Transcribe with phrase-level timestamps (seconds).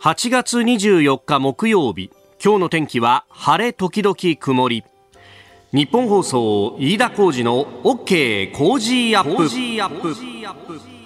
[0.00, 2.12] 8月24日木曜日。
[2.42, 4.84] 今日の天気は晴れ時々曇り。
[5.72, 10.97] 日本放送飯田浩二の OK 工事アップ。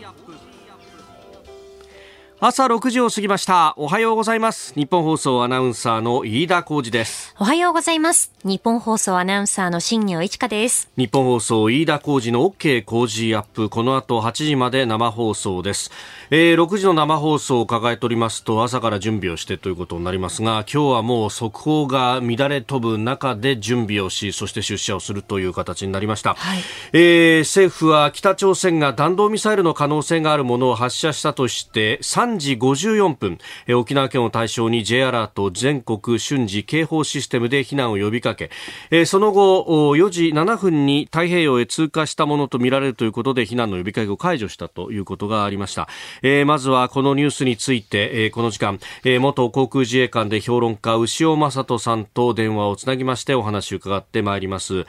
[2.45, 3.73] 朝6時を過ぎました。
[3.77, 4.75] おはようございます。
[4.75, 7.37] 日本放送アナウンサーの飯田浩二です。
[7.39, 8.33] おはようございます。
[8.43, 10.91] 日本放送アナウンサーの新業一華です。
[10.97, 13.69] 日本放送飯田浩二の OK 工事アップ。
[13.69, 15.91] この後8時まで生放送です、
[16.31, 26.61] えー、6時の生放送を抱えておりますと朝から準備をしてということになりますが今日はもう速報が乱れ飛ぶ中で準備をしそして出社をするという形になりました、はい、
[26.93, 38.51] えー、政府は北朝鮮が弾道ミサイルの可能性があるものを発射したとして3 3時54分、え沖縄県を対象に J アラート全国瞬時警報システムで避難を呼びかけ、
[38.91, 45.89] えその後4時7分に太平洋へ通過したものとみられるということで避難の呼びかけを解除したということがありました、
[46.23, 54.87] えまずはこのニュースについて、えこの時間、え元航空自衛官で評論家牛尾正人さんと電話をつなぎましてお話を伺ってまいります。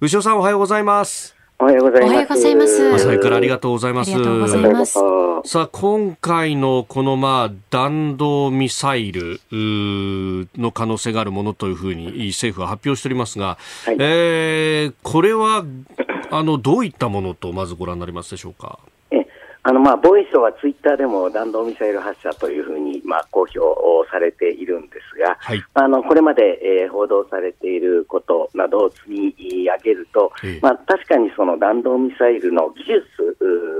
[0.00, 1.33] 牛尾さんおはようございます。
[1.64, 2.10] おはようございます。
[2.10, 2.92] おはようございます。
[2.94, 4.12] 朝からありがとうございます。
[4.12, 4.98] ありがとうございます。
[5.46, 13.56] さあ、今回のこのまあ弾道ミサイルの可能性があるものというふうに政府は発表しておりますが、
[13.86, 15.64] はい、えー、これは
[16.30, 18.78] あのどういったものとまずご覧になりますでしょうか？
[19.66, 23.58] あのまあ防衛省はツイッターでも弾道ミサイル発射というふうにまあ公表
[24.10, 29.34] されているんですが、はい、あのこれまで、えー、報道されていることなどを積み
[29.64, 33.04] 上げると、えー、まあ、確かにその弾道ミサイルの技術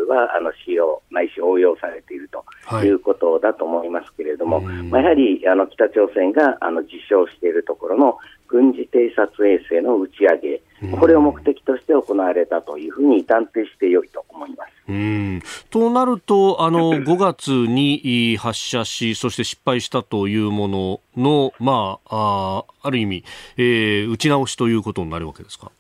[0.08, 2.42] はあの使用、ないし応用されていると
[2.82, 2.94] い。
[2.94, 10.62] うことだと思いますけれども、はい、まあ、やはりあの北朝鮮があの実証しているところの軍事偵察衛星の打ち上げ、
[10.96, 14.73] これを目的として行われたというふうに断定してよいと思います。
[14.88, 23.24] うんとなると、あの 5月に発射し、そして失敗したというものの、まあ、あある意味、
[23.56, 25.70] えー、打ち直しということになるわけですか？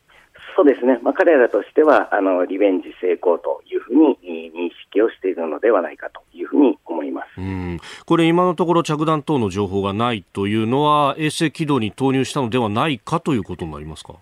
[0.56, 14.14] そうですね、まあ、彼らとしてはあのリベンジ成功というふうに認識をしているのではないかというふうに思いますうんこれ、今のところ着弾等の情報がないというのは、衛星軌道に投入したのではないかということになりますか？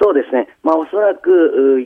[0.00, 1.30] そうですね、まあ、おそらく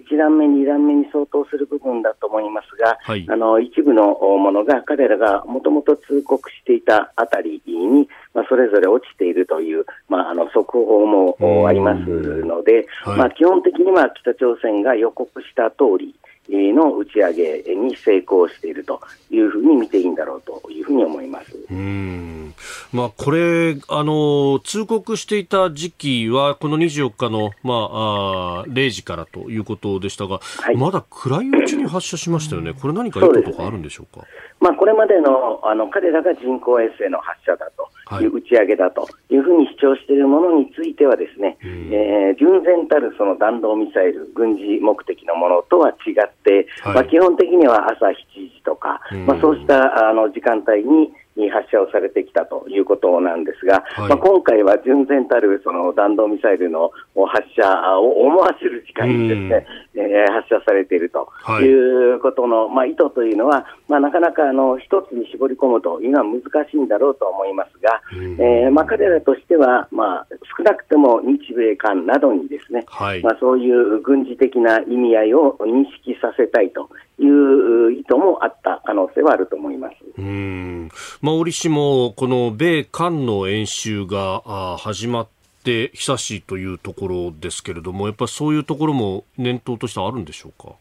[0.08, 11.36] 1段目、2段目に相当する部分だと思いますが、はい、あの一部のものが彼らがもともと通告していたあたりに、まあ、それぞれ落ちているという、まあ、あの速報も
[11.68, 16.14] ありますので、はい、まあ、基本的には北朝鮮が予告した通り、
[16.48, 19.00] の打ち上げに成功していると
[19.30, 21.56] いうふうに見ていいんだろうというふうに思います。
[21.70, 22.54] うん。
[22.92, 34.26] まあ、これあの、通告していた時期は、この24日の、まあ、あ0時からということでしたが、はい、まだ暗いうちに発射しましたよね、これ、何か意図とかあるんでしょうか？
[34.60, 37.88] まあ、これまでのあの彼らが人工衛星の発射だと
[38.20, 38.26] い。
[38.26, 57.64] う、打ち上げだというふうに主張しているものについては、ですね、えー、純然たるその弾道ミサイル、軍事目的のものとは違って、はい、まあ、基本的には朝7時とか、まあ、そうしたあの時間帯にに発射をされてきたということなんですが、はい、まあ、今回は純然たるその弾道ミサイルの発射
[57.98, 61.28] を思わせる時間にですね、えー、発射されていると
[61.62, 61.68] い。
[61.72, 70.26] うことの、はい、まあ、意図というのは、まあ、なかなかあの一つに絞り込むというのは難しいんだろうと思いますが、えー、まあ、彼らとしては、まあ、
[70.58, 79.94] 少なくとも日米韓などにですね、はい、まあ、そういう軍事的な意味合いを認識させたいという意図もあった可能性はあると思います。
[80.18, 80.88] うん
[81.22, 84.42] まあ、折しもこの米韓の演習が
[84.78, 85.28] 始まっ
[85.62, 90.74] て久しいというところですけれども、やっぱりそういうところも念頭としてあるんでしょうか？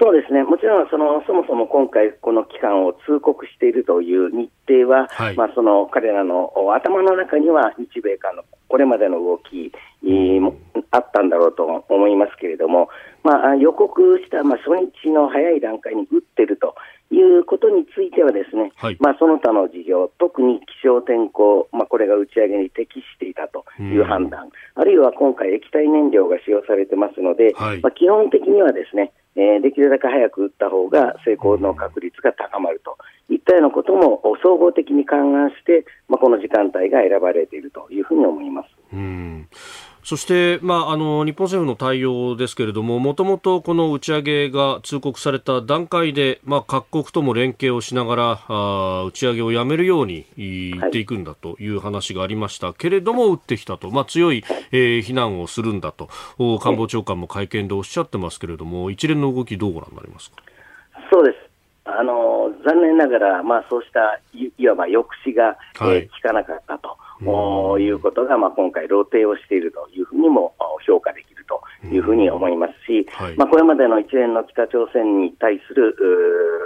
[0.00, 9.70] そうですね、もちろんそのそもそも今回、この期間を通告しているという日程は、はい、まあ、その彼らの頭の中には日米韓のこれまでの動き、
[10.40, 10.56] も
[10.90, 12.88] あったんだろうと思いますけれども、
[13.22, 16.74] まあ、予告した、まあ、初日の早い段階に打ってると
[17.10, 32.96] いうことについてはですね、はい、まあ、その他の事業、特に気象天候、まあ、これが打ち上げに適していたという判断、あるいは今回、液体燃料が使用されてますので、はい、まあ、基本的にはですね、えー、できるだけ早く打った方が成功の確率が高まると
[33.32, 38.68] いったようなことも総合的に勘案して、まあ、この時間帯が選ばれているというふうに思います。
[38.92, 39.48] うん
[40.10, 54.42] そして、まあ、あの日本政府の対応ですけれども、もともとこの打ち上げが通告された段階で、まあ、各国とも連携をしながらあ打ち上げをやめるように言っていくんだという話がありました、はい、けれども、撃ってきたと、まあ、強い、
[54.72, 56.08] えー、非難をするんだと、
[56.60, 60.38] 官房長官も会見でおっしゃってますけれども、一連の動き、どうご覧になりますか？
[61.12, 61.36] そうです。
[61.84, 66.88] あの残念ながら、まあ、そうしたいいわば抑止が、はい、えー、効かなかったと。
[66.88, 66.92] い
[67.90, 70.54] うことが、まあ、今回、露呈をしているというふうにも
[70.86, 75.96] 評価できるというふうに思いますし、はい、まあ、これまでの一連の北朝鮮に対する、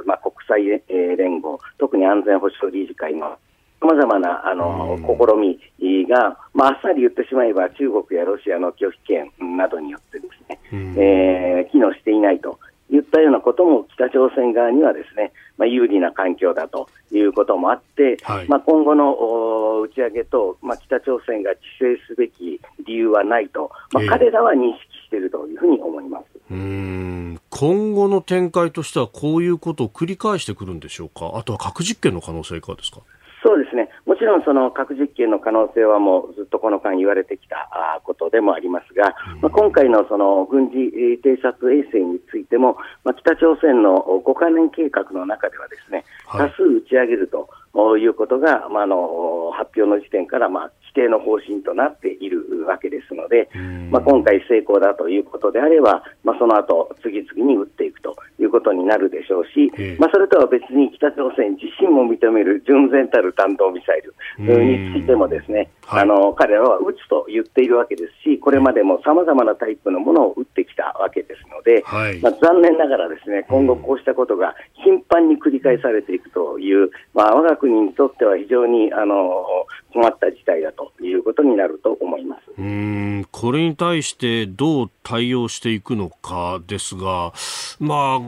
[0.06, 0.82] まあ、国際
[1.16, 3.36] 連合、特に安全保障理事会の
[3.84, 10.58] さまざまなあの、試みが、まあ、あっさり言ってしまえば、中国やロシアの拒否権などによってですね、
[10.96, 12.58] えー、機能していないと
[12.94, 26.24] いったようなことも北朝鮮側にはですね、まあ、有利な環境だということもあって、はい、まあ、今後の打ち上げと、まあ、北朝鮮が自制すべき理由はないと、まあ、彼らは認識しているというふうに思います。
[26.50, 27.40] うん。
[27.50, 33.00] 今後の展開としては、こういうことを繰り返してくるんでしょうか、あとは核実験の可能性いかがですか？
[33.46, 33.83] そうですね、も
[34.24, 37.68] ちろんその核実験の可能性はもうずっとこの間言われてきた
[38.04, 40.76] ことでもありますが、まあ、今回のその軍事
[41.20, 53.50] 偵察衛星についても、まあ、北朝鮮の5か年計画の中ではですね、多数打ち上げるということが、まあ、あの発表の時点からまあ定の方針となっているわけですので、
[53.90, 74.54] まあ、今回成功だということであれば、まあ、その後次々に撃っていくということになるでしょうし、まあ、それとは別に北朝鮮自身も認める純然たる弾道ミサイルについてもですね、はい、あの彼らは撃つと言っているわけですし、これまでもさまざまなタイプのものを撃ってきたわけですので、はい、まあ、残念ながらですね今後こうしたことが
[74.84, 79.46] 頻繁に繰り返されていくという、まあ、我が国にとっては非常にあの
[79.94, 87.32] 困った事態だということになると思いますうんこれに対してどう対応していくのかですが、
[87.80, 88.20] まあ、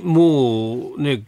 [0.00, 1.24] もうね、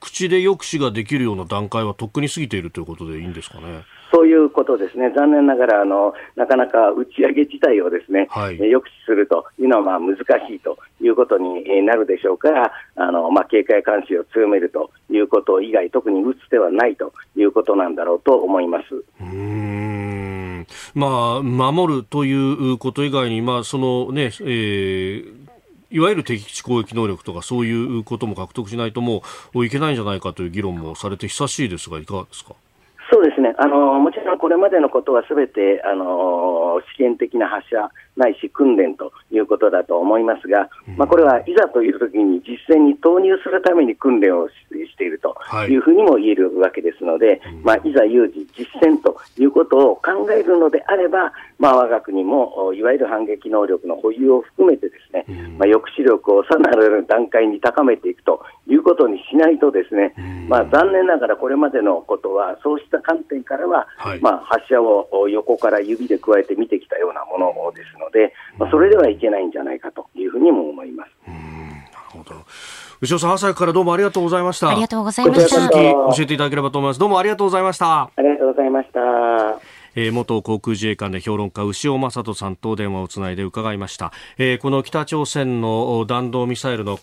[0.00, 3.84] 口で抑止ができるような段階はとっくに過ぎているということでいいんですかね？
[4.12, 10.22] そういうことですね、残念ながらあのなかなか打ち上げ自体をですね、はい、抑止するというのはまあ難し
[10.54, 19.04] いということになるでしょうから、あのまあ、警戒監視を強めるということ以外、特に打つ手はないということなんだろうと思います。
[19.20, 25.48] うんまあ、守るということ以外に、まあそのねえー
[25.90, 29.22] いわゆる敵基地攻撃能力とかそういうことも獲得しないとも
[29.54, 32.52] ういけないんじゃないかという議論もされて久しいですがいかがですか？
[33.10, 44.54] そうですねあのもちろんこれまでのことはすべてあの試験的な発射ないし訓練ということだと思いますが、まあ、これはいざというときに実戦に投入するために訓練をし
[44.96, 45.34] ていると
[45.68, 45.78] い。
[45.78, 55.24] うふうにも言えるわけですので、はい、まあ、いざ有事、実戦ということを考えるのであれば、まあ、我が国もいわゆる反撃能力の保有を含めてですね、
[55.58, 60.14] まあ、抑止力をさらなる段階に高めていくということにしないとですね、
[60.48, 71.10] まあ、残念ながらこれまでのことはそうした観点からは、はい、まあ、発射を横から指で加えて見てきたようなものですので、まあ、それではいけないんじゃないかというふうにも思います。
[71.26, 72.34] なるほど
[73.00, 74.70] 牛尾さん、朝からどうもありがとうございました。
[74.70, 75.70] ありがとうございました。
[75.70, 77.00] 教えていただければと思います。
[77.00, 78.02] どうもありがとうございました。
[78.02, 79.77] ありがとうございました。
[79.98, 86.98] えー、元航空自衛官で評論家牛尾正人さんと電話をつないで伺いました、えー、この北朝鮮の弾道ミサイルの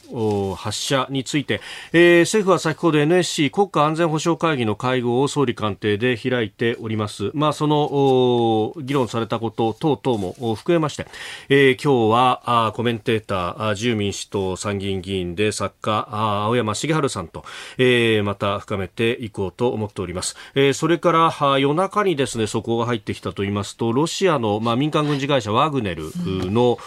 [0.56, 1.59] 発射について、
[1.92, 7.31] えー、政府は先ほど NSC 国家安全保障会議の会合を総理官邸で開いております。
[7.33, 11.06] まあその議論されたこと等々も含めまして、
[11.50, 17.44] えー、今日はコメンテーター自由民主党参議院議員で作家青山茂春さんと、
[17.77, 26.77] えー、また深めていこうと思っております、えー、それから夜中にですねそこが入ってきたと言いますとロシアの、まあ、民間軍事会社ワグネルの、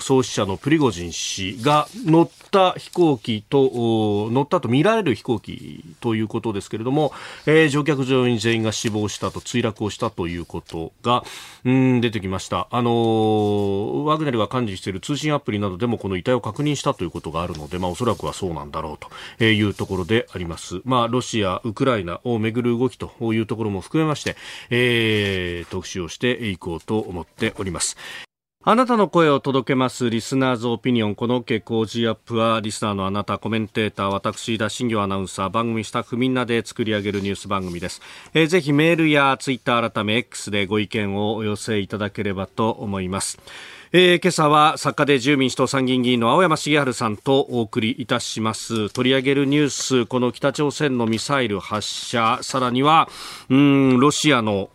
[0.00, 7.12] 創始者のプリゴジン氏が乗った飛行機と乗ったと見られる飛行機ということですけれども、
[7.46, 11.24] えー、乗客乗員全員が死亡したと墜落をしたということが
[11.64, 12.68] うん出てきました。
[12.70, 20.80] あのー、ワグネルが管理している通信アプリなどでもこの遺体を確認したということがあるので、まあ、おそらくはそうなんだろうというところであります。
[20.84, 24.36] まあ、ロシア、ウクライナをめぐる動きというところも含めまして、
[24.70, 27.96] えーえ、特集をしていこうと思っております。
[28.64, 38.02] あなたの声を届けますリスナーズオピニオンこの OK 工事アップはリスナーのあなたコメンテーター私田新業アナウンサー番組スタッフみんなで作り上げるニュース番組です、
[38.34, 43.38] えー、ぜひメールやツイッター改め X でご意見をお寄せいただければと思います
[43.90, 48.90] えー、今朝は作家で自由民主党参議院議員の青山茂春さんとお送りいたします。
[48.90, 52.38] 取り上げるニュースこの北朝鮮のミサイル発射。
[52.42, 53.08] さらには
[53.48, 54.68] うんロシアの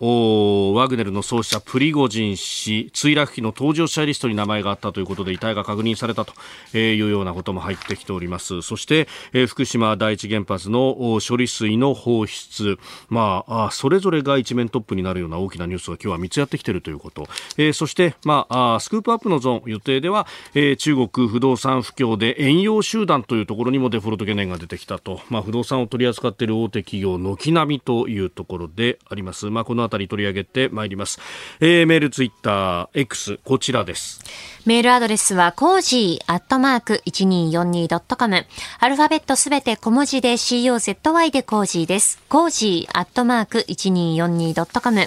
[0.73, 6.33] ワグネルの創始者プリゴジン氏墜落機の搭乗者リストに名前があったということで遺体が確認されたと
[6.75, 8.63] いうようなことも入ってきております。
[8.63, 12.79] そして、えー、福島第一原発の処理水の放出。
[13.09, 17.27] まあそれぞれが一面トップになるような大きなニュースが今日は3つやってきているということ、
[17.57, 31.19] えー、そして、まあ、スクープアップのゾーン予定では、えー、中国不動産不況で遠洋集団というところにもデフォルト懸念が出てきたと、まあ、不動産を取り扱っている大手企業軒並みというところであります、まあ、このあたり取り上げてまいります、
[31.59, 34.21] えー、メールツイッター X こちらです。
[34.65, 38.45] メールアドレスは、コージーアットマーク 1242.com。
[38.79, 42.23] アルファベットすべて小文字で COZY でコージーです。
[42.29, 45.01] コージーアットマーク 1242.com。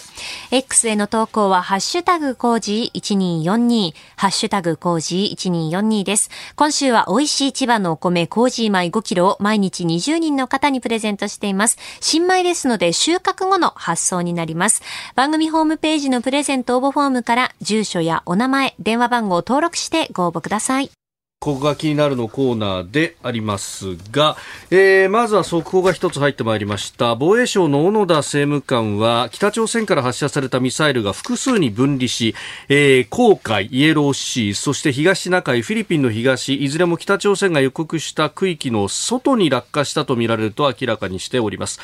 [0.50, 6.28] X への投稿は、ハッシュタグコージー1242、ハッシュタグコージー1242です。
[6.54, 11.78] 今週は美味しい千葉のお米コージー米5キロを毎日20人の方にプレゼントしています。
[12.02, 14.82] 新米ですので収穫後の発送になります。
[15.14, 20.90] 番組ホームページのプレゼント応募フォームから住所やお名前、電話番号登録してご応募ください。
[21.38, 24.36] ここが気になるのコーナーでありますが、
[24.70, 32.34] えー、まずは速報が一つ入ってまいりました防衛省の小野田政務官は北朝鮮から発射されたミサイルが複数に分離し、
[32.68, 41.78] えー、黄海、イエローシーそして東シナ海フィリピンの東いずれも北朝鮮が予告した区域の外に落下したとみられると明らかにしております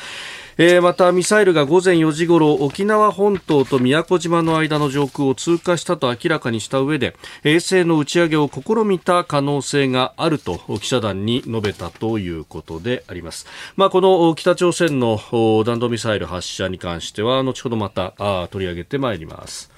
[0.57, 15.19] えー、またミサイルが午前4時ごろ沖縄本島と宮古島の間の上空を通過したと明らかにした上で衛星の打ち上げを試みた可能性があると記者団に述べたということであります、まあ、この北朝鮮の
[15.65, 18.13] 弾道ミサイル発射に関しては後ほどまた
[18.51, 19.71] 取り上げてまいります。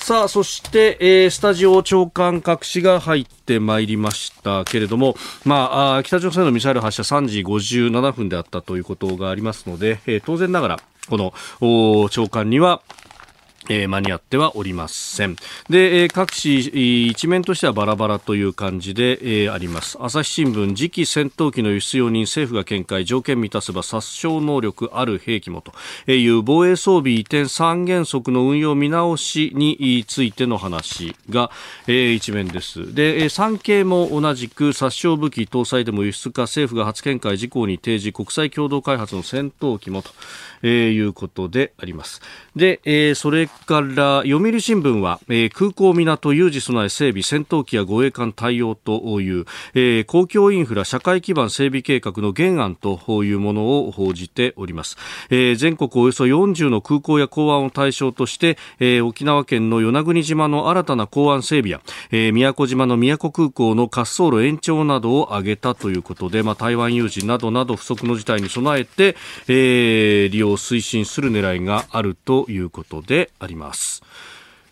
[0.00, 4.64] さあ、そして、えー、スタジオ長官隠しが入ってまいりました。
[4.64, 5.14] けれども、
[5.44, 12.82] まあ、北朝鮮のミサイル発射3時57分であったということがありますので、えー、当然ながら、この長官には、
[13.70, 15.36] えー、間に合ってはおりません。
[15.68, 19.96] で、えー、各紙一面としてはバラバラという感じで、えー、あります。
[20.00, 31.52] 朝日新聞次期戦闘機の輸出用に政府が見解条件満たせば殺傷能力ある兵器もという防衛装備移転三原則の運用見直しについての話が、
[31.86, 32.92] えー、一面です。
[32.92, 40.10] で、産経も同じく殺傷武器搭載でも輸出か政府が初見解事項に提示国際共同開発の戦闘機もと、
[40.62, 42.20] えー、いうことであります。
[42.56, 54.96] で、えー、それから読売新聞は、えー、空港港有事備え整備戦闘機や護衛艦対応という、えー、公共インフラ社会基盤整備計画の原案というものを報じております、
[55.30, 69.16] えー、全国およそ40の空港や港湾を対象として、えー、沖縄県の与那国島の新たな港湾整備や、えー、宮古島の宮古空港の滑走路延長などを挙げたということで、まあ、台湾有事などなど不測の事態に備えて、
[69.48, 74.02] えー、利用を推進する狙いがあるということであります。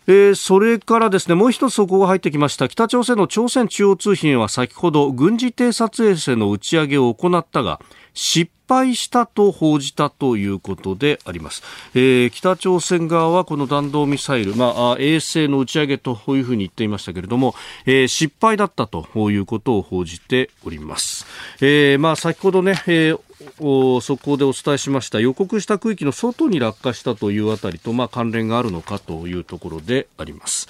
[0.07, 2.67] えー、それからですねもう一つ速報が入ってきました。
[2.67, 7.79] 北朝鮮の朝鮮中央通信は先ほど軍事偵察衛星の打ち上げを行ったが
[8.13, 21.25] 失敗したと報じたということであります、えー、北朝鮮側はこの弾道ミサイル、まあ、衛星の打ち上げというふうに言っていましたけれども、えー、失敗だったということを報じております、
[21.61, 23.19] えまあ、先ほどね、えー
[23.59, 30.67] お速報でお伝えしました予告した区域の外に落下したというあたりと、まあ、関連があるのかというところであります。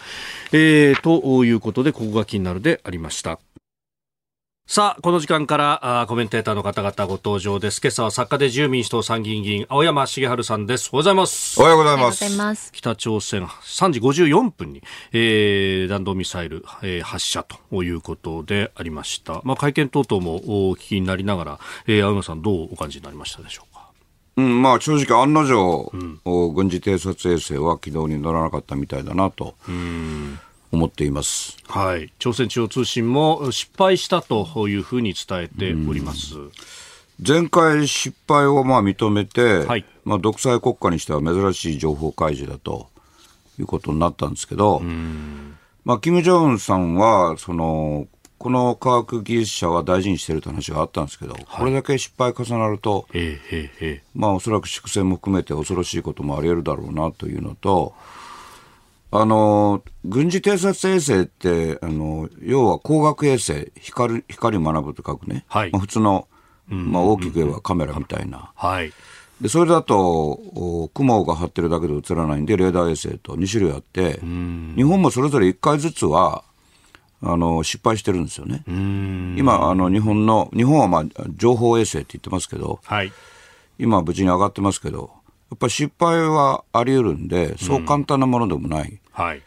[0.52, 3.40] えー、ということでここが気になるでありました。
[4.72, 7.82] さあ、この時間からあコメンテーターの方々ご登場です。
[7.82, 10.92] 今朝は作家で自由民主党参議院議員、青山茂春さんです。
[10.94, 11.60] おはようございます。
[11.60, 12.38] おはようございます。
[12.38, 19.42] ます北朝鮮3時54分に、えー、弾道ミサイル、えー、発射ということでありました。
[19.44, 23.90] まあ、会見等々もお聞きになりながら、えー、青山さんどうお感じになりましたでしょうか？
[24.38, 29.56] うん、まあ正直案の定、うん、軍事偵察衛星は軌道に乗らなかったみたいだなと。
[29.68, 30.40] うん
[30.72, 36.36] 思っています、はい、朝鮮中央通信も失敗したというふうに伝えております。
[37.26, 42.88] 前回失敗をまあ認めて、はい、まあ、独裁国家にしては珍しい情報開示だと
[43.60, 44.82] いうことになったんですけど、
[45.84, 48.08] まあ、金正恩さんはその
[48.38, 57.94] この科学技術者は大事にしているという話があったんですけど、はい、これだけ失敗重なると、えーえー、まあ、おそらく粛清も含めて恐ろしいこともあり得るだろうなというのと、
[59.12, 65.46] あの、軍事偵察衛星って、あの、要は光学衛星、光、光学ぶと書くね。
[65.48, 65.72] はい。
[65.72, 66.28] まあ、普通の、
[66.68, 68.52] まあ、大きく言えばカメラみたいな。
[68.56, 68.94] はい。
[69.42, 74.20] で、それだと、雲が張ってるだけで映らないんで、レーダー衛星と2種類あって、
[74.76, 76.44] 日本もそれぞれ1回ずつは、
[77.22, 78.64] あの、失敗してるんですよね。
[79.38, 83.12] 今、あの、日本の、日本はまあ、情報衛星って言ってますけど、はい。
[83.80, 85.12] 今無事に上がってますけど、
[85.52, 88.90] やっぱり失敗はあり得るんで、そう簡単なものでもない。
[88.90, 89.42] うん、はい。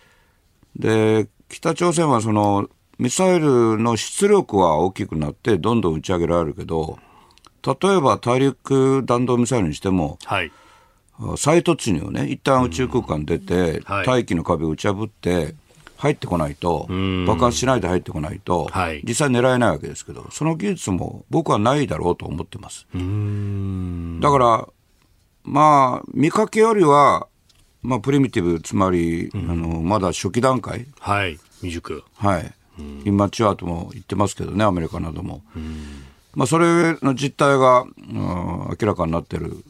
[0.77, 2.69] で、北朝鮮はその、
[2.99, 6.99] ミサイルの出力は大きくなってどんどん打ち上げられるけど、
[7.65, 10.53] 例えば大陸弾道ミサイルにしても、はい、
[11.37, 13.83] 再突入ね、一旦宇宙空間出て、うん。
[13.83, 15.55] はい、大気の壁を打ち破って、
[15.99, 16.89] 入ってこないと、
[17.29, 22.89] 爆発しないで入ってこないと、はい、実際狙えないわけですけど、その技術も僕はないだろうと思ってます。
[22.93, 24.69] だから、
[25.45, 27.27] まあ、見かけよりは、
[27.83, 30.87] まあ、プリミティブ、つまり、うん、あのまだ初期段階。
[31.01, 32.05] はい、未熟。
[32.17, 32.53] はい。
[32.79, 35.43] インマチュアとも言ってますけどね、アメリカなども。
[36.35, 39.65] まあ、それの実態が、うん、明らかになってる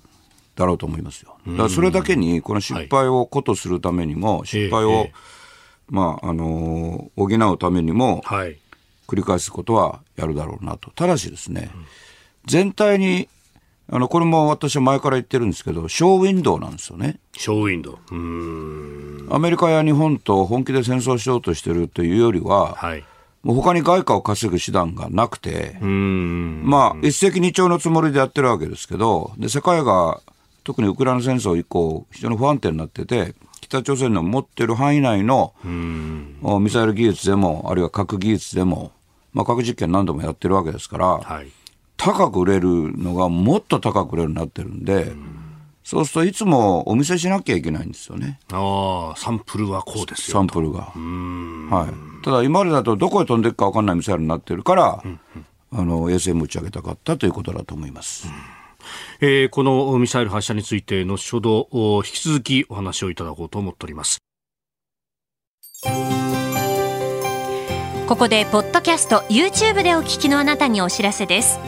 [0.54, 1.36] だろうと思いますよ。
[1.46, 5.12] だからそれだけに、この失敗をことするためにも、はい、失敗を、ええ、
[5.88, 8.58] まあ、あのー、補うためにも、はい、
[9.08, 10.90] 繰り返すことはやるだろうなと。
[10.90, 11.84] ただしですね、うん、
[12.46, 13.28] 全体に
[13.90, 17.18] あの、これも私は前から言ってるんですけど、ショーウィンドウなんですよね。
[17.36, 17.98] ショーウィンド
[19.30, 19.34] ウ。
[19.34, 23.04] アメリカや日本と本気で戦争しようとしてるというよりは、はい、
[23.42, 30.20] もう他に外貨を稼ぐ手段がなくて、まあ、一石二鳥のつもりでやってるわけですけど、で、世界が、
[30.64, 38.92] 特にウクライナ戦争以降、非常に不安定になってて、北朝鮮の持ってる範囲内のミサイル技術でも、あるいは核技術でも、
[39.32, 41.50] まあ、核実験何度もやってるわけですから、はい
[42.04, 45.26] 高く売れるのがもっと高く売れるようになってるんで、うん、
[45.84, 48.40] そうするといつもお見せしなきゃいけないんですよね。
[48.52, 50.38] ああ、サンプルはこうですよ。
[50.38, 50.92] サンプルが。
[50.94, 51.88] は
[52.20, 52.24] い。
[52.24, 58.26] ただ今までだとどこへ飛んでいくか分かんないミサイルになってるから、うんうん、あの、衛星も打ち上げたかったということだと思います。
[58.28, 58.62] うん
[59.20, 61.68] えー、このミサイル発射について後ほど
[62.04, 64.18] 引き続きお話をいただこうと思っております
[68.08, 71.60] ここでポッドキャスト YouTube でお聞きのあなたにお知らせです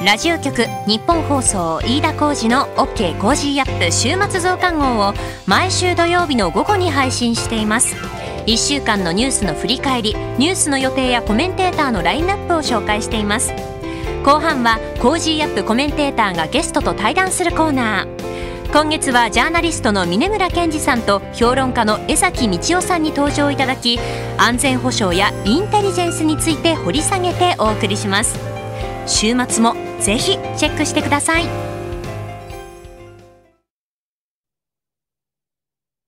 [0.00, 5.14] ラジオ局日本放送飯田浩司の OK コージーアップ週末増刊号を
[5.46, 7.94] 毎週土曜日の午後に配信しています。
[8.46, 13.52] 1週間のニュースの振り返りニュースの予定やコメンテーターのラインナップを紹介しています。
[14.24, 18.22] 後半は Cozy up コメンテーターがゲストと対談するコーナー。
[18.72, 24.00] 今月はジャーナリストの峯村健司さんと評論家の江崎道朗さんに登場いただき
[24.38, 28.61] 安全保障やインテリジェンスについて掘り下げてお送りします。
[29.06, 31.71] 週末もぜひチェックしてください。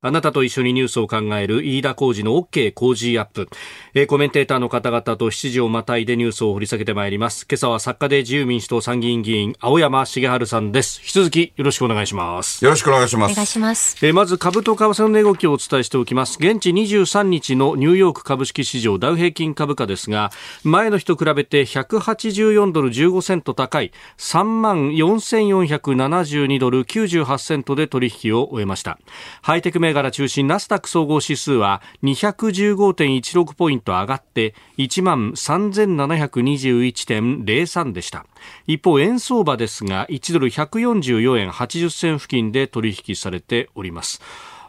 [0.07, 3.49] あなたと一緒にニュースを考える飯田浩二の OK 工事アップ、
[3.95, 7.47] えー、コメンテーターの方々と7時をまたいでニュースを掘り下げてまいります。
[7.51, 11.01] 今朝は作家で自由民主党参議院議員青山茂春さんです。
[11.01, 12.63] 引き続きよろしくお願いします。
[12.63, 13.33] よろしくお願いします。
[13.33, 13.97] お願いします。
[14.05, 16.37] えー、まず株と為替の値動きをお伝えしておきます。
[16.39, 20.33] 現地23日のニューヨーク株式市場ダウ平均株価ですが
[20.65, 28.99] 前の日と比べて184ドル15セント高い3万4472ドル98セントで取引を終えました。
[29.41, 38.27] ハイテク銘柄中心ナスダック総合指数は215.16ポイント上がって1万3721.03でした。
[38.67, 44.21] 一方円相場ですが1ドル144円80銭付近で取引されております。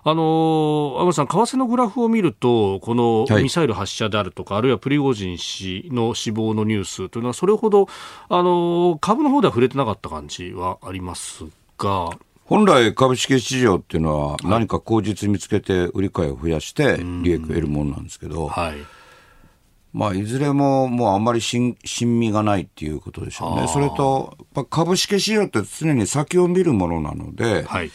[0.07, 7.87] あの天さん、為替のグラフを見ると、このミサイル発射であるとか、はい、あるいはプリゴジン氏の死亡のニュースというのは、それほど、
[8.29, 11.45] あの株の方では触れてなかった感じはあります
[11.79, 12.11] が。
[12.45, 18.75] 本来株式市場っていうのは何か口実見つけて売り買いを増やして利益を得るものなんですけど、はい、
[19.93, 23.67] まあ、いずれももうあんまり親身がないっていうことでしょうね。
[23.67, 24.37] それと、
[24.69, 27.89] 株式市場って常に先を見るものなので、はい、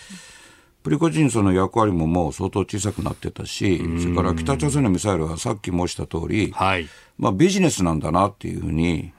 [0.82, 9.12] プリコジンソの役割ももう相当小さくなってたし、それから北朝鮮のミサイルはさっき申した通り、はい、まあ、ビジネスなんだなっていうふうに、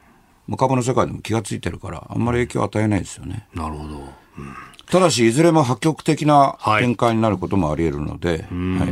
[0.57, 3.47] 株の世界でも気がついてるから、あんまり影響を与えないですよね。
[3.53, 3.95] なるほど。
[3.95, 3.97] う
[4.41, 8.89] んただし、いずれも破局的な展開になることもあり得るので、はいはい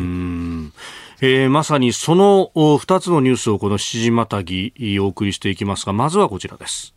[1.21, 6.95] えー、まさにその2つのニュースをこの7時またぎお送りしていきますが、まずはこちらです。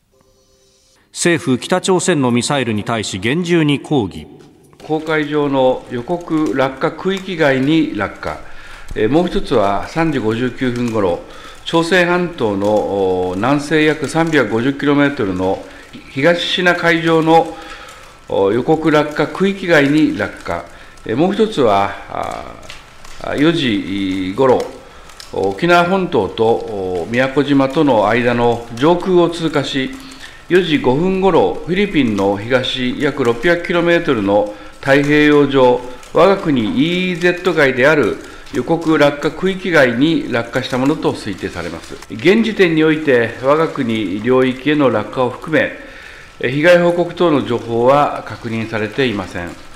[1.11, 4.29] 政府、北朝鮮のミサイルに対し厳重に抗議。
[4.87, 8.39] 公海上の予告落下区域外に落下。
[8.95, 11.19] えー、もう一つは3時59分ごろ、
[11.65, 15.61] 朝鮮半島の南西約350キロメートルの
[16.13, 17.57] 東シナ海上の
[18.29, 20.65] 予告落下区域外に落下、
[21.17, 22.55] もう一つは
[23.21, 24.63] 4時ごろ、
[25.33, 29.91] 沖縄本島と宮古島との間の上空を通過し、
[30.49, 35.81] 4時5分ごろ、フィリピンの東約600キロメートルの太平洋上、
[36.13, 36.63] 我が国
[37.17, 38.19] EEZ 外である
[38.53, 41.95] 予告落下区域外に落下したものと推定されます。
[42.11, 45.92] 現時点において、我が国領域への落下を含め、
[46.43, 49.72] 被害報告等の情報は確認されていません。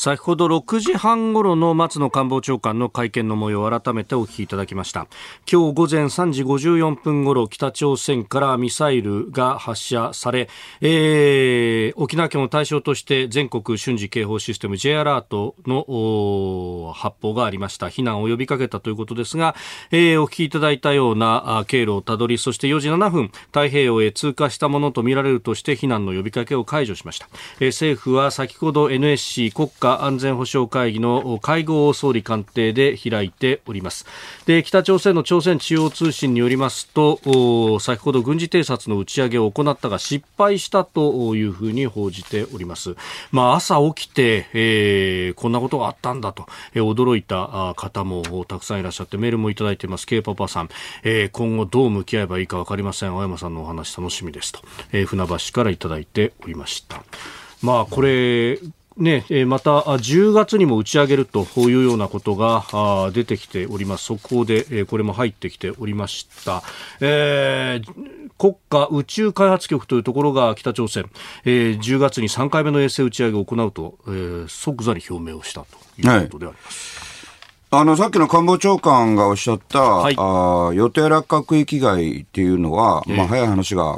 [0.00, 5.08] 先ほど6時半ごろの松野官房長官の会見の模様を改めてお聞きいただきました。
[5.46, 10.48] 今日午前3時54分ごろ北朝鮮からミサイルが発射され、
[10.80, 17.88] えー、沖縄県を対象として全国瞬時警報システム J アラートの発報がありました。
[17.88, 19.54] 避難を呼びかけたということですが、
[19.90, 27.28] えー、お聞きいただいたような経路をたどりそして4時7分太平洋へ通過したものとみられるとして避難の呼びかけを解除しました、
[27.60, 34.06] えー、政府は先ほど NSC 国家安全保障会議の会合を総理官邸で開いております。
[34.46, 42.96] で北朝鮮の朝鮮中央通信によりますと先ほど軍事偵察の打ち上げを行ったが失敗したというふうに報じております、
[43.30, 50.06] まあ、朝起きて、えー、こんなことがあったんだと、え、驚いた方もたくさんいらっしゃってメールもいただいています。
[50.06, 50.68] K パパさん、
[51.02, 53.10] えー、今後どう向き合えばいいか分かりません。
[53.10, 54.60] 青山さんのお話楽しみですと、
[54.92, 57.02] えー、船橋からいただいておりました。
[57.62, 58.58] まあこれ
[58.96, 64.04] ね、また10月にも打ち上げるというようなことが出てきております。
[64.04, 66.62] 速報でこれも入ってきておりました。
[67.00, 71.10] えー、国家宇宙開発局というところが北朝鮮、
[71.44, 77.00] えー、10月に3回目の衛星打ち上げを行うと、えー、即座に表明をしたということであります。
[77.00, 77.10] はい
[77.72, 83.96] あの、さっきの官房長官がおっしゃった、はい、あ予定落下区域外っていうのは、えー、まあ、早い話が、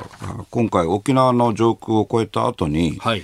[0.51, 3.23] 今回沖縄の上空を越えた後に、はい、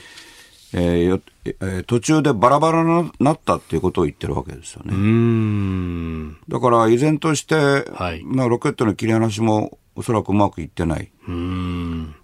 [0.74, 6.36] えーえー、途中でバラバラになったっていうことを言ってるわけですよね。
[6.48, 11.10] だから依然として、はい、まあ、ロケットの切り離しもおそらくうまくいってない。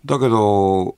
[0.05, 0.97] だけど、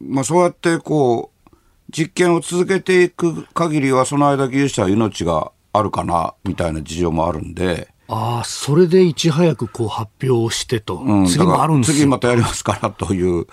[0.00, 1.56] まあ、そうやってこう、
[1.90, 13.50] 実験を続けていく限りは、その間技術者は命があるかな、みたいな事情もあるんで、ああ、それでいち早くこう発表してと、うん、次もあるんです次またやりますからというこ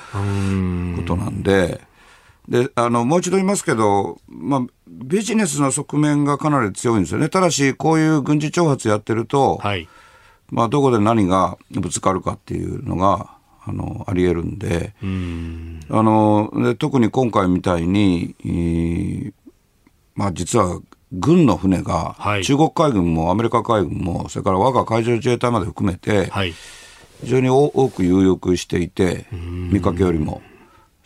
[1.05, 1.81] となんで、
[2.49, 7.29] で、あの、もう一度言いますけど、まあ、ビジネスの側面がかなり強いんですよね。
[7.29, 9.87] ただし、こういう軍事挑発やってると、はい、
[10.49, 13.29] まあ、どこで何がぶつかるかっていうのが、
[13.63, 15.79] あの、あり得るんで、ん。
[15.89, 19.33] あので、特に今回みたいに、えー、
[20.15, 20.81] まあ、実は、
[21.11, 26.53] 軍の船が、中国海軍もアメリカ海軍も、それから我が海上自衛隊まで含めて、はい、
[27.21, 30.41] 非常に多く有力していて、見かけよりも。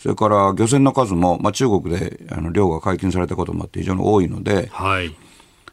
[0.03, 5.15] それから漁船の数も、まあ、中国であの漁が解禁されたこともあって非常に多いので、はい、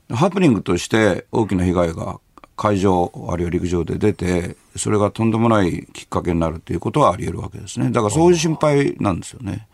[0.09, 2.21] ハプニングとして大きな被害が
[2.55, 7.91] 海上あるいは陸上で出てそれがとんでもないきっかけになるということはあり得るわけですね。
[7.91, 9.67] だからそういう心配なんですよね。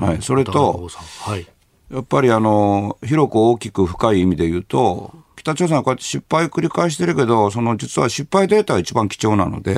[0.00, 1.44] はい、それと、はい、
[1.92, 9.74] やっぱりあの広く大きく深い意味で言うと北朝鮮はこうやって失敗を繰り返してるけど、その実は失敗データが一番貴重なので、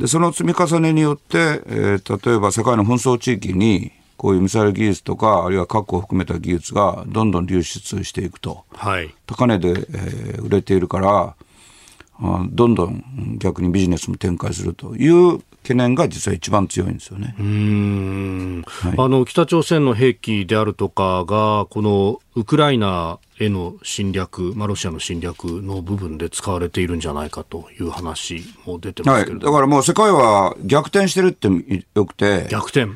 [0.00, 11.34] でその積み重ねによって、えー、例えば世界の紛争地域に、こういうミサイル技術とか、あるいは核を含めた技術がどんどん流出していくと、はい、高値で、えー、売れているから、
[12.50, 17.34] どんどん逆にビジネスも展開するという懸念が実は一番強いんですよね。
[17.40, 31.48] うん、はい、あの北朝鮮の兵器であるとかがこのウクライナへの侵略、まあ、ロシアの侵略の部分で使われているんじゃないかという話も出てますけれど、はい、だからもう世界は逆転してるって
[31.94, 32.92] よくて、逆転。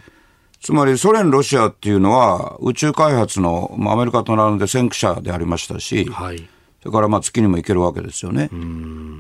[0.60, 6.48] つまりソ連、ロシアっていうのは宇宙開発の、まあ、アメリカと並んで先駆者でありましたし、はい
[6.82, 8.50] それからまあ月にも行けるわけですよね。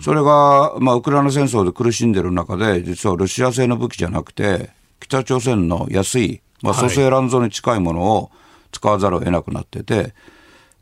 [0.02, 8.30] それが、まあ、ウクライナ戦争で苦しんでる中で、実はロシア製の武器じゃなくて、北朝鮮の安い、まあ、蘇生乱造に近いものを
[8.72, 10.14] 使わざるを得なくなってて、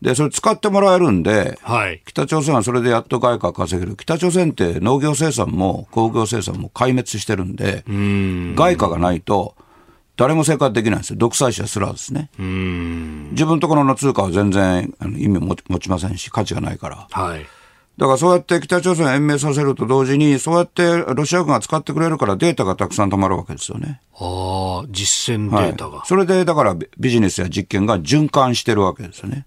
[0.00, 3.96] で、それ使ってもらえるんで、はい、北朝鮮はそれでやっと外貨稼げる。
[3.96, 9.56] 北朝鮮って農業生産も工業生産も壊滅してるんで、ん外貨がないと、
[10.18, 11.16] 誰も生活できないんですよ。
[11.16, 12.28] 独裁者すらですね。
[13.30, 17.06] 自分ところの通貨は全然意味を持ちませんし、価値がないから。
[17.10, 17.46] はい。
[17.98, 24.00] だからそうやって北朝鮮を延命させると同時に、そうやってロシア軍が使ってくれるからデータがたくさん溜まるわけですよね。
[24.14, 29.46] ああ、実践データが、はい、それでだからビジネスや実験が循環してるわけですよね。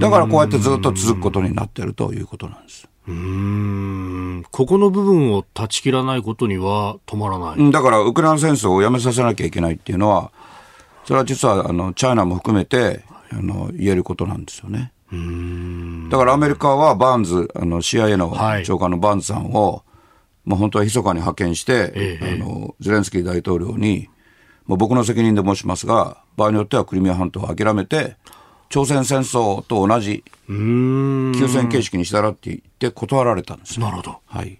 [0.00, 2.88] だからこうやってずっと続くことになってるということなんです。
[3.08, 4.44] うん。
[4.50, 7.70] ここの部分を断ち切らないことには止まらない。
[7.70, 10.32] だからウクライナ戦争をやめさせなきゃいけないっていうのは、
[11.04, 14.92] それは実はあのチャイナも含めてあの言えることなんですよね。
[16.10, 19.82] だからアメリカはバーンズ、あの CIA の長官のバーンズさんを、はい、
[20.46, 24.08] まあ、本当は密かに派遣して、ええ、あのゼレンスキー大統領に、
[24.66, 28.16] まあ、僕の責任で申しますが、場合によってはクリミア半島を諦めて、
[28.68, 34.20] 朝鮮戦争と同じ休戦形式にしたらって言って断られたんですなるほど。
[34.26, 34.58] はい。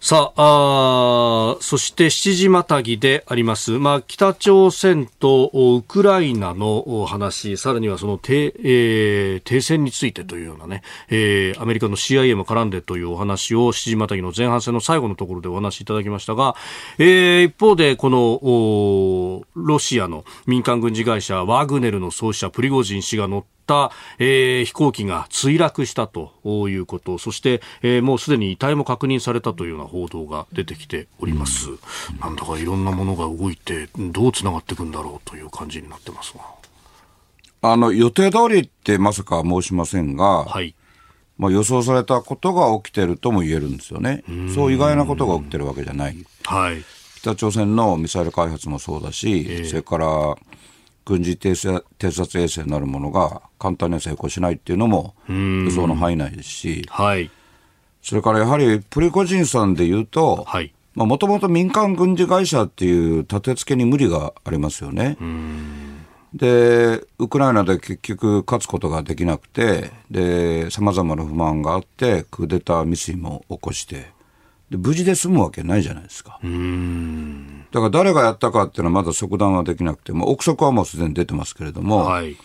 [0.00, 3.72] さああ、そして7時またぎであります。
[3.72, 16.54] まあ、北朝鮮とウクライナの話、さらにはその停,、えー、停戦についてというようなね、えー、アメリカの CIA も絡んでというお話を7時またぎの前半戦の最後のところでお話しいただきましたが、
[16.98, 23.55] えー、一方でこのロシアの民間軍事会社ワグネルの創始者プリゴジン氏が乗って、
[24.18, 26.32] えー、飛行機が墜落したと
[26.68, 31.70] いうこと、そして、えー、もうすでに遺体も確認されたというような報道が出てきております。
[31.70, 31.78] うん、
[32.20, 36.40] なんだかいろんなものが動いて、どうつながっていくんだろうという感じになってますが。
[37.62, 40.74] あの、予定通りってまさか申しませんが、はい。
[41.38, 44.24] まあ、予想されたことが起きてるとも言えるんですよね。
[44.54, 46.16] そう意外なことが起きてるわけじゃない。
[46.44, 46.82] はい。
[47.20, 50.36] 北朝鮮のミサイル開発もそうだし、えー、それから
[51.06, 51.54] 軍事偵
[52.10, 57.30] 察衛星なるものが簡単に成功しないっていうのも予想の範囲内ですし、はい、
[58.02, 60.46] それからやはりプリコジンさんで言うと、
[60.96, 65.16] もともと民間軍事会社っていう立て付けに無理がありますよね。
[66.34, 74.08] で、ウクライナで結局勝つことができなくて、で、様々な不満があって、クーデター未遂も起こして、
[74.70, 76.40] で無事で済むわけないじゃないですか。
[77.70, 82.36] だから誰がやったかっていうのはまだ即断はできなくて、も憶測はもうすでに出てますけれども、はい、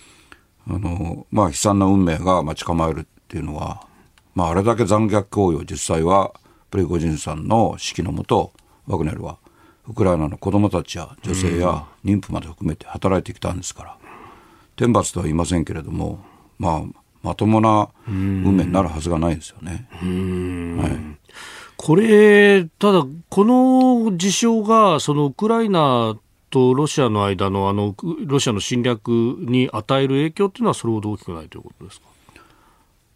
[0.67, 3.87] あの、まあ悲惨な運命が待ち構えるっていうのは、
[4.35, 6.33] まああれだけ残虐行為を実際は
[6.69, 8.51] プリゴジンさんの指揮のもと、
[8.87, 9.37] ワグネルは
[9.87, 13.97] ウクライナの子供たちや女性や妊婦まで含めて働いてきたんですから、
[14.75, 16.23] 天罰とは言いませんけれども、
[16.59, 16.81] まあ、
[17.23, 19.87] まともな運命になるはずがないですよね。
[19.91, 21.20] はい
[21.83, 26.15] これ、ただ、この事象が、そのウクライナ
[26.51, 32.05] とロシアの間のあのロシアの侵略に与える影響というのは、それほど大きくないということですか？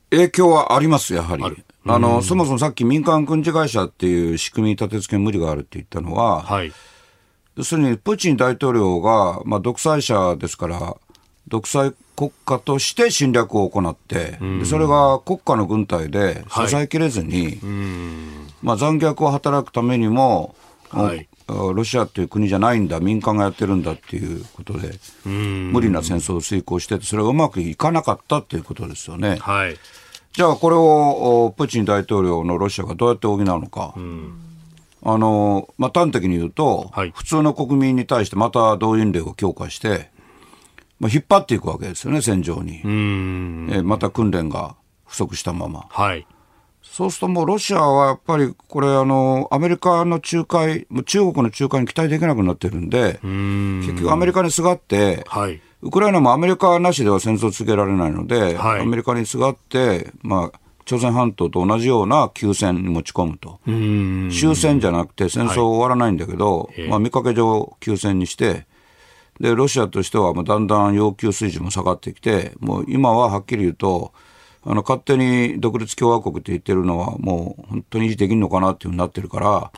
[0.09, 1.43] 影響はあります、やはり。
[1.85, 6.73] あの、そもそもさっき民間軍事会社っていう仕組み立て付け無理があるって言ったのは、はい、
[7.55, 10.95] 要するにプーチン大統領が、まあ、独裁者ですから、
[11.47, 20.55] 独裁国家として侵略を行って、でそれが国家の軍隊で支えきれずに、はいまあ、残虐を働くためにも、
[20.89, 29.37] はい、ロシアっていう国じゃないんだ、民間がやってるんだっていうことで、無理な戦争を遂行してて、それがうまくいかなかったっていうことですよね。
[29.39, 29.77] はい、
[30.33, 33.93] じゃあ、これをプーチン大統領のロシアがどうやって補うのか。
[35.07, 40.09] あのまあ、端的に言うと、はい、普通の国民に対してまた動員令を強化して、
[40.99, 42.81] まあ、引っ張っていくわけですよね、戦場に。
[43.71, 44.75] えまた訓練が
[45.05, 45.85] 不足したまま。
[45.91, 46.25] はい
[46.95, 53.81] そうするともうロシアはやっぱりこれあの、アメリカの仲介、中国の仲介に期待できなくなってるんで、ん。
[53.81, 63.59] 結局アメリカにすがって、はい、ウクライナもアメリカなしでは戦争を続けられないので、はい、アメリカにすがって、まあ、朝鮮半島と同じような休戦に持ち込むと。
[64.31, 68.67] 終戦じゃなくて戦争終わらないんだけど、はい、まあ見かけ上休戦にして、
[69.41, 74.13] で、ロシアとしてはもうだんだん要求水準も下がってきて、もう今ははっきり言うと、
[74.67, 79.71] あの、勝手に独立共和国って言ってるのは、もう本当に維持できるのかなっていうふうになってるから、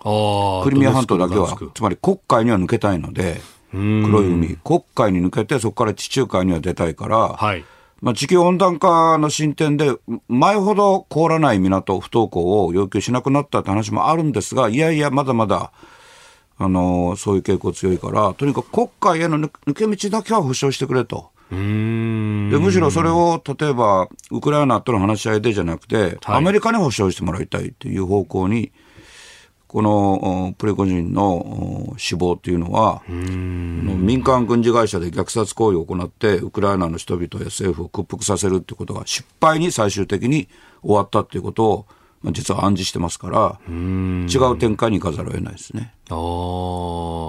[0.63, 7.65] クリミア半島だけは、つまり黒海には抜けたいので、黒い海、黒海に抜けて、そこから地中海には出たいから、はい、
[8.02, 9.93] まあ、地球温暖化の進展で、
[10.30, 15.71] 前ほど凍らない港、不登校を要求しなくなったって話もあるんですが、いやいや、まだまだ、
[16.60, 21.30] あのそういう傾向強いから、とにかく黒海への抜け道だけは保証してくれと。
[21.49, 28.71] でむしろそれを例えばウクライナとの話し合いでじゃなくて、はい、アメリカに保証してもらいたいという方向に
[29.67, 40.47] このプレコ人の死亡というのは民間軍事会社で虐殺行為を行ってウクライナの人々や政府を屈服させるということが失敗に最終的に
[40.81, 41.86] 終わったということを
[42.32, 45.93] 実は暗示してますから、違う展開に行かざるを得ないですね。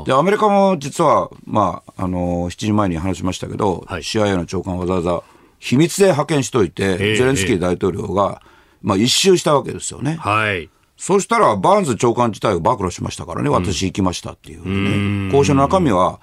[0.07, 5.23] で、アメリカも実は、まあ、あの、7時前に話しましたけど、はい、CIA の長官をわざわざ
[5.59, 8.43] 秘密で派遣しといて、ゼレンスキー大統領が、
[8.83, 10.17] まあ、一周したわけですよね。
[10.21, 10.71] はい。
[10.97, 15.27] そしたら、バーンズ長官自体を暴露しましたからね、私行きましたっていうね。
[15.27, 16.21] 交渉の中身は、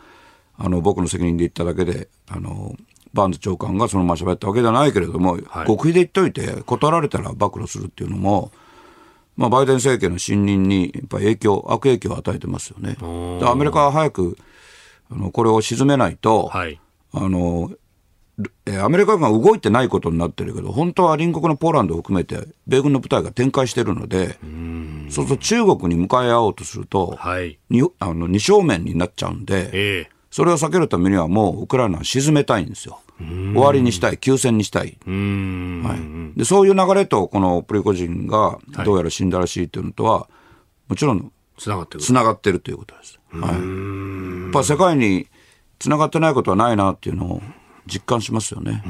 [0.58, 2.76] あの、僕の責任で言っただけで、あの、
[3.16, 8.52] バーンズ長官がそのまま喋ったわけではないけれども、はい、極秘で言っといて、断られたら暴露するっていうのも、
[9.38, 12.98] まあ、バイデン政権の信任にやっぱ影響、悪影響を与えてますよね。
[13.44, 14.38] アメリカは早く
[15.12, 16.80] あのこれを沈めないと、はい、
[17.12, 17.72] あの
[18.84, 24.38] アメリカ軍が動いてないことになってるけど、本当は隣国のポーランドを含めて、米軍の部隊が展開してるので、
[25.10, 33.00] そうすると中国に向かい合おうとすると、はい、にあの二正面になっちゃうんで、えー、それを避けるためにはもうウクライナは沈めたいんですよ。
[33.20, 34.98] 終わりにしたい、休戦にしたい。
[35.08, 40.28] はい、でそういう流れと、このプリゴジンがどうやら死んだらしいというのとは、
[40.90, 42.02] もちろん、つながってる。
[42.02, 43.18] つながってるということです。
[43.32, 44.44] はい。
[44.44, 45.28] やっぱ世界に
[45.80, 47.42] つながってないことはないなっていうのを
[47.88, 48.84] 実感しますよね。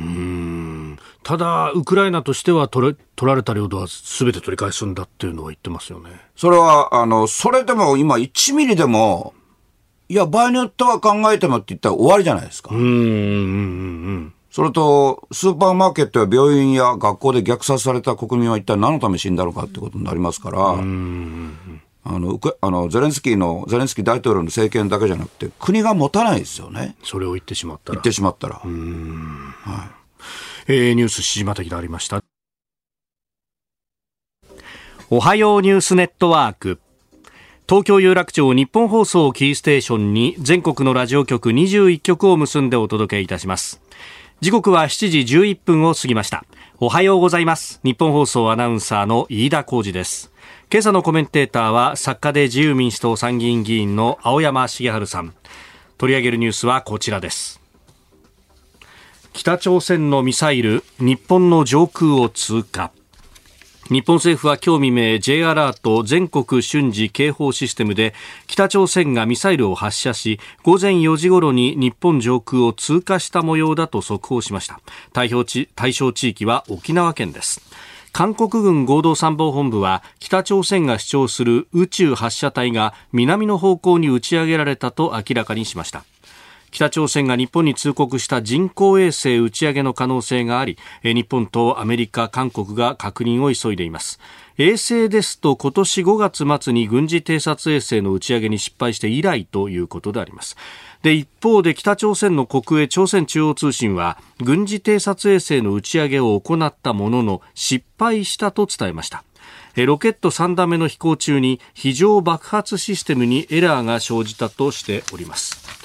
[1.21, 6.10] ただ、ウクライナとしては取れ取られた領土はすべて取り返すんだっていうのは言ってますよね。
[6.36, 9.36] それは、あの、それでも今1ミリでも、
[10.07, 12.73] いや、場合によっては考えてもって言ったら終わりじゃないですか。
[12.73, 12.95] うんうんうんう
[14.11, 26.95] んそれと、スーパーマーケットや病院や学校で虐殺された国民は一体何のため死んだのかってことになりますから、あのあのゼレンスキーの、ゼレンスキー大統領の政権だけじゃなくて、国が持たないですよね。
[27.03, 27.95] それを言ってしまったら。
[27.95, 28.55] 言ってしまったら。
[28.55, 28.69] はい。
[30.67, 32.21] えー、ニュース七島的でありました。
[35.09, 36.79] おはようニュースネットワーク。
[37.67, 43.82] 東京有楽町日本放送キーステーションに全国のラジオ局21局を結んでお届けいたします。
[44.39, 46.45] 時刻は7時11分を過ぎました。
[46.80, 47.80] おはようございます。
[47.84, 50.32] 日本放送アナウンサーの飯田浩二です。
[50.71, 55.34] 今朝のコメンテーターは作家で自由民主党参議院議員の青山茂春さん。
[55.97, 57.60] 取り上げるニュースはこちらです。
[59.34, 62.91] 北朝鮮のミサイル日本の上空を通過。
[63.91, 68.15] 日本政府は今日未明 J アラート全国瞬時警報システムで
[68.48, 74.80] 北朝鮮がミサイルを発射し午前4時ごろに日本上空を通過した模様だと速報しました。
[75.13, 77.62] 対象地対象地域は沖縄県です。
[78.12, 86.06] 韓国軍合同参謀本部は北朝鮮が主張する宇宙発射体が南の方向に打ち上げられたと明らかにしました。
[86.75, 94.19] 北朝鮮が日本に通告した人工衛星打ち上げの可能性があり日本とアメリカ、韓国が確認を急いでいます。
[94.57, 100.57] 衛星ですと今年5月末に軍事偵察衛星の打ち上げに失敗して以来ということであります。
[101.01, 109.23] で一方で北朝鮮の国営朝鮮中央通信は軍事偵察衛星の打ち上げを行ったものの失敗したと伝えました。
[109.77, 115.85] ロケット3段目の飛行中に非常爆発システムにエラーが生じたとしております。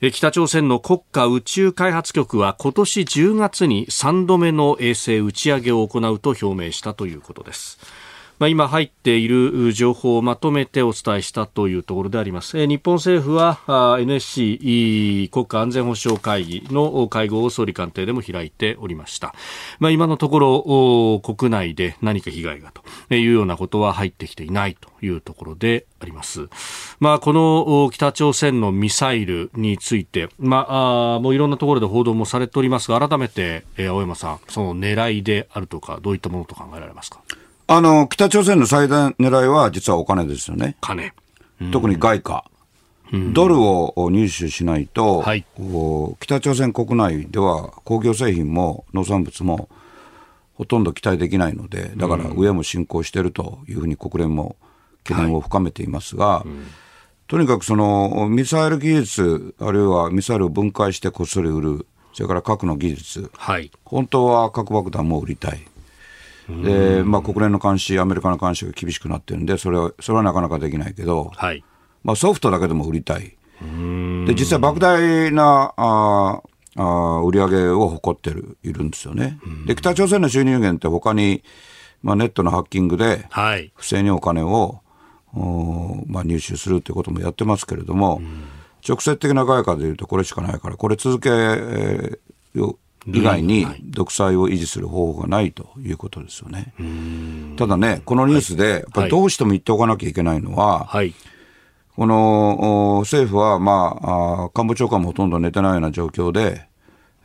[0.00, 7.80] 北朝鮮の国家宇宙開発局は今年10月に3度目の衛星打ち上げを行うと表明したということです。
[8.38, 12.58] まあ、今入っている情報をまとめてお伝えしたというところであります。
[12.58, 19.34] え日本政府は NSC 国家安全保障会議の会合を総理官邸でも開いておりました。
[19.80, 26.48] まあ、今のところ国内で何か被害がというようなことは入ってきていないというところであります。
[27.00, 37.20] まあ、この北朝鮮のミサイルについて、まあ、あもういろんなところで報道もされておりますが、改めて、えー、青山さん、その狙いであるとか、どういったものと考えられますか？
[37.70, 40.76] あの、北朝鮮の最大狙いは実はお金ですよね。
[40.80, 41.12] 金。
[41.70, 42.44] 特に外貨。
[43.32, 45.44] ドルを入手しないと、はい、
[46.20, 49.68] 北朝鮮国内では工業製品も農産物も
[50.54, 54.56] ほとんど期待できないので、だから上も進行しているというふうに国連も
[55.04, 56.48] 懸念を深めていますが、はい
[57.28, 65.60] とにかくそのミサイル技術、あるいはミサイルを分解してこっそり売る、それから核の技術、はい、本当は核爆弾も売りたい。
[66.48, 71.62] で、まあ、国連の監視、アメリカの監視が厳しくなってるんで、それは、それはなかなかできないけど、はい、
[72.02, 73.36] まあ、ソフトだけでも売りたい。
[73.60, 76.42] で、実際莫大な、あ
[76.76, 79.38] あ売り上げを誇ってる、いるんですよね。
[79.66, 81.42] で、北朝鮮の収入源って他に、
[82.02, 83.26] まあ、ネットのハッキングで、
[83.74, 84.80] 不正にお金を、
[85.34, 88.22] おまあ、入手するということもやってますけれども、
[88.88, 92.76] 直接的な外貨でいうとこれしかないから、これ続け、えー、
[93.12, 96.74] 以外に独裁を維持する方法がないということですよね。
[97.56, 101.14] ただね、このニュースで、やっぱりどうしても言っておかなきゃいけないのは、はい、
[101.96, 106.68] この政府は、まあ、官房長官もほとんど寝てないような状況で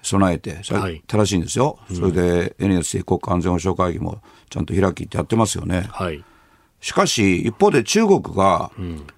[0.02, 1.80] 備えて、はい、正しいんですよ。
[1.94, 5.88] それで NSC 国家安全保障会議もちゃんと開きってやってますよね。
[5.90, 6.24] はい
[6.84, 8.70] しかし、一方で中国が、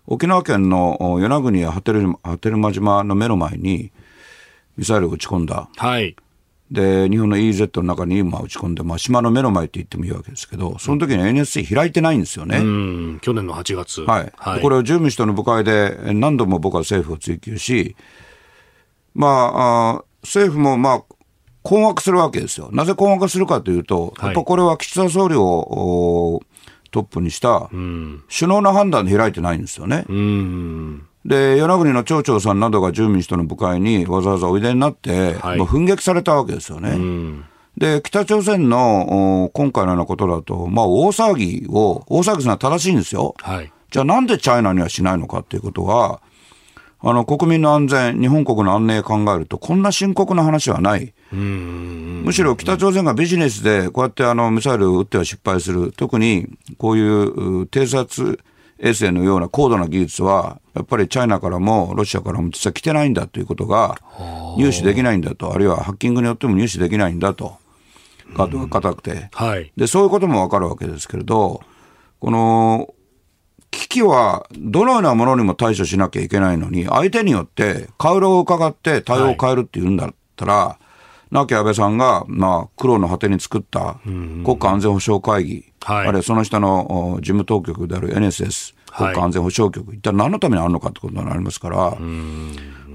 [0.06, 3.92] 沖縄県の与那国や波照間島の目の前に
[4.78, 5.68] ミサイルを撃ち込んだ。
[5.76, 6.16] はい。
[6.72, 12.58] で、日本の EZ の中にまあ打ち込んで、まあ、島の目の前って言ってもいいわけですけど、その時に NSC 開いてないんですよね。
[13.22, 14.02] 去年の8月。
[14.02, 14.34] はい。
[14.36, 17.96] はい、これを自由民主党の部会で何度も僕は政府を追及し、
[19.14, 21.04] まあ、あ政府もまあ、
[21.62, 22.70] 困惑するわけですよ。
[22.72, 26.42] なぜ困惑するかというと、やっぱこれは岸田総理を
[26.92, 30.06] トップにした首脳の判断で開いてないんですよね。
[30.08, 37.44] うんで、与那国の町長さんなどが住民主党の部会にわざわざおいでになって、はい、もう奮撃されたわけですよね。
[37.78, 43.34] で、北朝鮮の今回のようなことだと、まあ、大騒ぎを、大騒ぎするのは正しいんですよ。
[43.40, 46.22] はい、じゃあなんでチャイナにはしないのかっていうことは、
[47.02, 51.14] あの、国民の安全、日本国の安寧を考えると、こんな深刻な話はない。
[51.32, 55.92] むしろ北朝鮮がビジネスで、こうやってあの、ミサイルを撃っては失敗する。
[55.96, 56.48] 特に、
[56.78, 58.40] こういう偵察
[58.80, 63.98] 衛星のような高度な技術は、やっぱりチャイナからもロシアからも実は来てないんだということが
[64.58, 67.58] 入手できないんだと、あるいはハッキングによっても入手できないんだと、
[68.34, 71.62] ガードが硬くて、はい、で、そういうこともわかるわけですけれど、
[72.20, 72.94] この
[73.72, 80.85] 危機はどのようなものにも対処しなきゃいけないのに、相手によって顔色を伺って対応を変えるっていうんだったら、はい、
[81.36, 91.98] 亡き安倍さんが、まあ、苦労の果てに作った国家安全保障会議、はい、あるいはその下の事務当局である NSS、国家安全保障局、一体何のためにあるのかってことになりますから、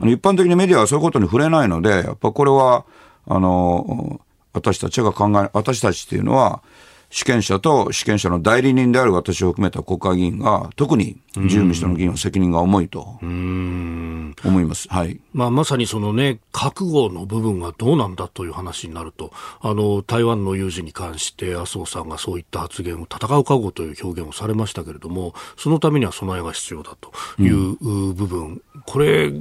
[0.08, 2.84] 一般的にメディアはそういうことに触れないので、やっぱこれは、
[3.26, 4.20] あの、
[4.52, 6.62] 私たちが考え、私たちっていうのは、
[7.10, 15.20] 主権者と主権者の代理人である私を含めた国会議員が、特に自由民主党の議員は責任が重いと思います、はい。
[15.32, 27.76] まあ、まさにその、ね、覚悟の部分がどうなんだという話になると、あの台湾の有事に関して、麻生さんがそういった発言を、戦う覚悟という表現をされましたけれども、そのためには備えが必要だという
[28.14, 29.32] 部分、うん、これ、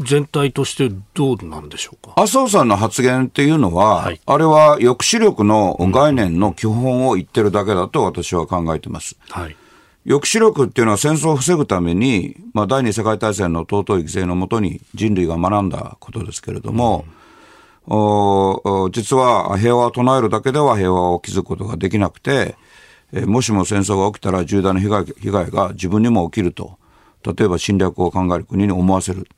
[0.00, 2.14] 全体としてどうなんでしょうか？
[2.16, 9.16] 麻生さんの発言っていうのは、はい、あれは抑止力の概念の基本を言ってるだけだと私は考えてます。
[9.28, 9.56] はい、
[10.04, 17.04] 抑止力っていうのは戦争を防ぐために、まあ、第二次世界大戦の尊い犠牲のもとに人類が学んだことですけれども、
[17.86, 22.56] うん、お実は平和を唱えるだけでは平和を築くことができなくて、
[23.12, 26.78] えもしも戦争が起きたら重大な被害被害が自分にも起きると、
[27.24, 29.28] 例えば侵略を考える国に思わせる。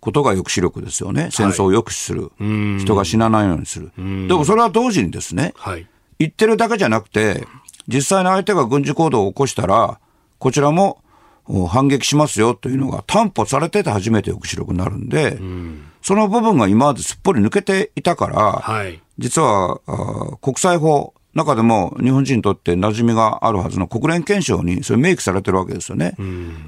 [0.00, 1.28] ことが抑止力ですよね。
[1.30, 2.22] 戦争を抑止する。
[2.22, 2.28] は
[2.78, 3.92] い、人が死なないようにする。
[3.96, 4.02] で
[4.34, 5.86] もそれは同時にですね、はい、
[6.18, 7.46] 言ってるだけじゃなくて、
[7.86, 10.00] 実際に相手が軍事行動を起こしたら、
[10.38, 11.02] こちらも
[11.68, 19.80] 反撃しますよというのが担保されてて初めて抑止力になるんで、んその部分が今まですっぽり抜けていたから、はい、実は
[20.40, 26.16] 国際法、中でも日本人にとって馴染みがあるはずの国連憲章にそれ明記されてるわけですよね。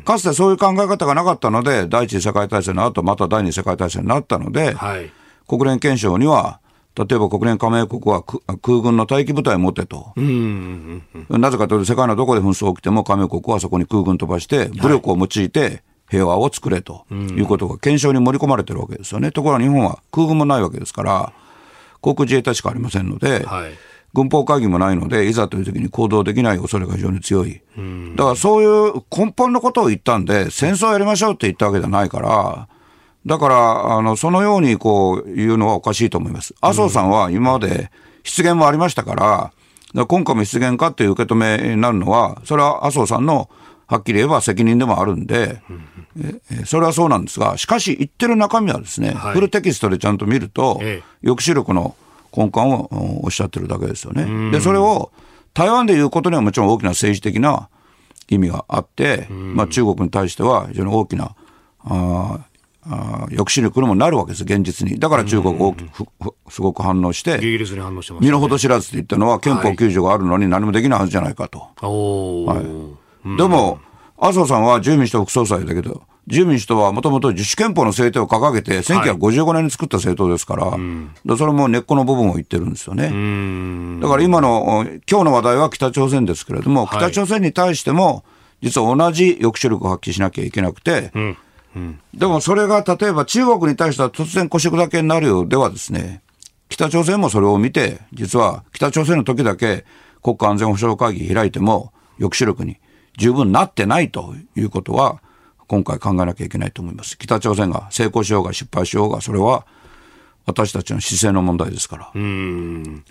[0.05, 5.11] かつてそういう考え方がなかったので、第一次世界大戦の後、また第二次世界大戦になったので、はい、
[5.49, 6.61] 国連憲章には、
[6.95, 10.13] 例えば国連加盟国は空軍の待機部隊を持てと。
[11.31, 19.33] なぜかというと、世界のどこで紛争が起きても加盟国はそこに空軍飛ばして、武力を用いて平和を作れということが憲章に盛り込まれてるわけですよね。
[19.33, 21.33] ところが日本は空軍もないわけですから、
[22.01, 23.73] 航空自衛隊しかありませんので、はい
[24.15, 27.63] 軍法会議もないので、いざという時に行動できない恐れが非常に強い。
[28.17, 32.69] だからそういう根本のことを言ったんで、戦争やりましょうって言ったわけじゃないから、
[33.25, 36.55] だから、あの、そのようにこう言うのはおかしいと思います。
[36.61, 37.91] 麻生さんは今まで
[38.25, 39.53] 失言もありましたから、か
[39.95, 43.49] ら今回も失言かっていう受け止めになるのは、それは麻生さんの
[43.87, 45.63] はっきり言えば責任でもあるんで、
[46.51, 50.81] えそれはそうなんですが、しかし言ってる中身はですね、はい、フルテキストでちゃんと見ると、
[51.23, 51.95] 抑止力の
[52.35, 54.51] 根幹をおっしゃってるだけですよね。
[54.51, 55.13] で、それを
[55.55, 57.69] 台湾で言うことにはもちろん大きな政治的な
[58.29, 61.35] 意味があって、まあ、中国に対しては非常に大きな
[61.85, 64.99] ああ抑止力にもなるわけです、現実に。
[64.99, 66.05] だから中国大きく、
[66.49, 67.39] すごく反応して、
[68.21, 71.69] 身の程知らずって言ったのは、憲法9条があるのに何もできないはずじゃないかと。
[71.81, 73.79] はい、でも、
[74.23, 83.07] 麻生さんは自由民主党副総裁だけど、自由民主党はもともと自主憲法の制定を掲げて、1955年に作った政党ですから、はい、それも根っこの部分を言ってるんですよね。
[84.01, 88.23] だから今の、今日の話題は北朝鮮ですけれども、北朝鮮に対しても、
[88.61, 91.37] 実は同じ抑止力を発揮しなきゃいけなくて、うん。
[91.75, 96.23] うん、でもそれが例えば中国に対しては突然腰砕けになるようではですね、
[96.69, 99.85] 北朝鮮もそれを見て、実は北朝鮮の時だけ
[100.23, 102.79] 国家安全保障会議開いても抑止力に
[103.19, 105.21] 十分なってないということは、
[105.69, 107.17] 今回考えなきゃいけないと思います。
[107.19, 109.67] 北朝鮮が成功しようが失敗しようが、それは
[110.45, 112.11] 私たちの姿勢の問題ですから。
[112.15, 113.05] うん、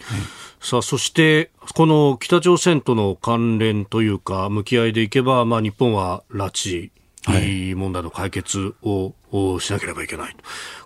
[0.60, 6.92] さあ、そして、この北朝鮮との関連というか、向き合いでいけば、まあ、日本は拉致
[7.76, 10.36] 問題の解決を、はい、しなければいけない。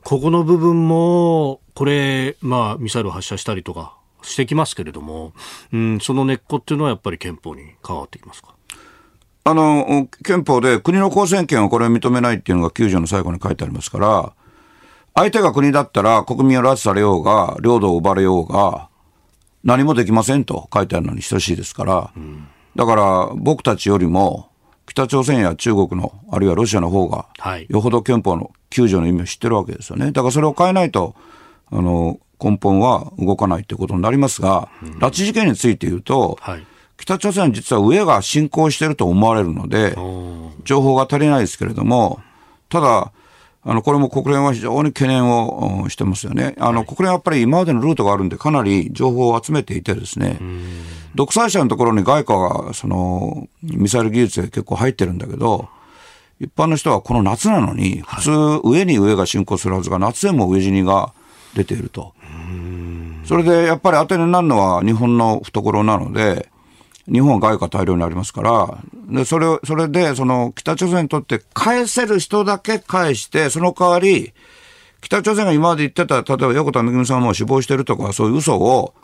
[0.03, 5.33] ここの部分も、これ、まあ、ミサイルを発射したりとかしてきますけれども、
[5.73, 8.54] うん、その根っこっていうのはやっぱり憲法に関わってきますか？
[9.47, 14.33] あの、憲法で国の公選権をこれを認めないっていうのが9条の最後に書いてありますから、
[15.13, 18.89] 相手が国だったら国民を拉致されようが、領土を奪われようが、
[19.63, 24.49] 何もできませんと書いてあるのに等しいですから、うん、だから僕たちよりも、
[24.87, 27.27] 北朝鮮や中国の、あるいはロシアの方が、
[27.69, 30.11] よほど憲法の9条の意味を知ってるわけですよね。
[30.11, 31.13] だからそれを変えないと、
[31.71, 36.65] あの、根本は動かないということになりますが、うん、拉致事件について言うと、はい
[36.97, 39.95] 北朝鮮は実は上が侵攻していると思われるので、
[40.63, 42.21] 情報が足りないですけれども、
[42.69, 43.11] ただ、
[43.67, 46.55] あの、これも国連は非常に懸念をしてますよね。
[46.59, 50.39] あの、国連はやっぱり今までのルートがあるんで、かなり情報を集めていてですね。
[51.15, 55.67] 独裁者のところに外貨が、その、ミサイル技術で結構入ってるんだけど、
[56.39, 58.31] 一般の人はこの夏なのに、普通、
[58.63, 61.13] 上に上が進行するはずが、夏でも上死にが
[61.55, 62.13] 出ていると。
[63.25, 66.49] それでやっぱり当てになるのは日本の懐なので、
[67.11, 68.77] 日本は外貨大量にありますから、
[69.07, 74.33] で、それを、それで、その、北朝鮮にとって返せる人だけ返して、その代わり、
[75.01, 78.95] 北朝鮮が今まで言ってた、例えば横田めぐみさんも死亡してるとか、そういう嘘を、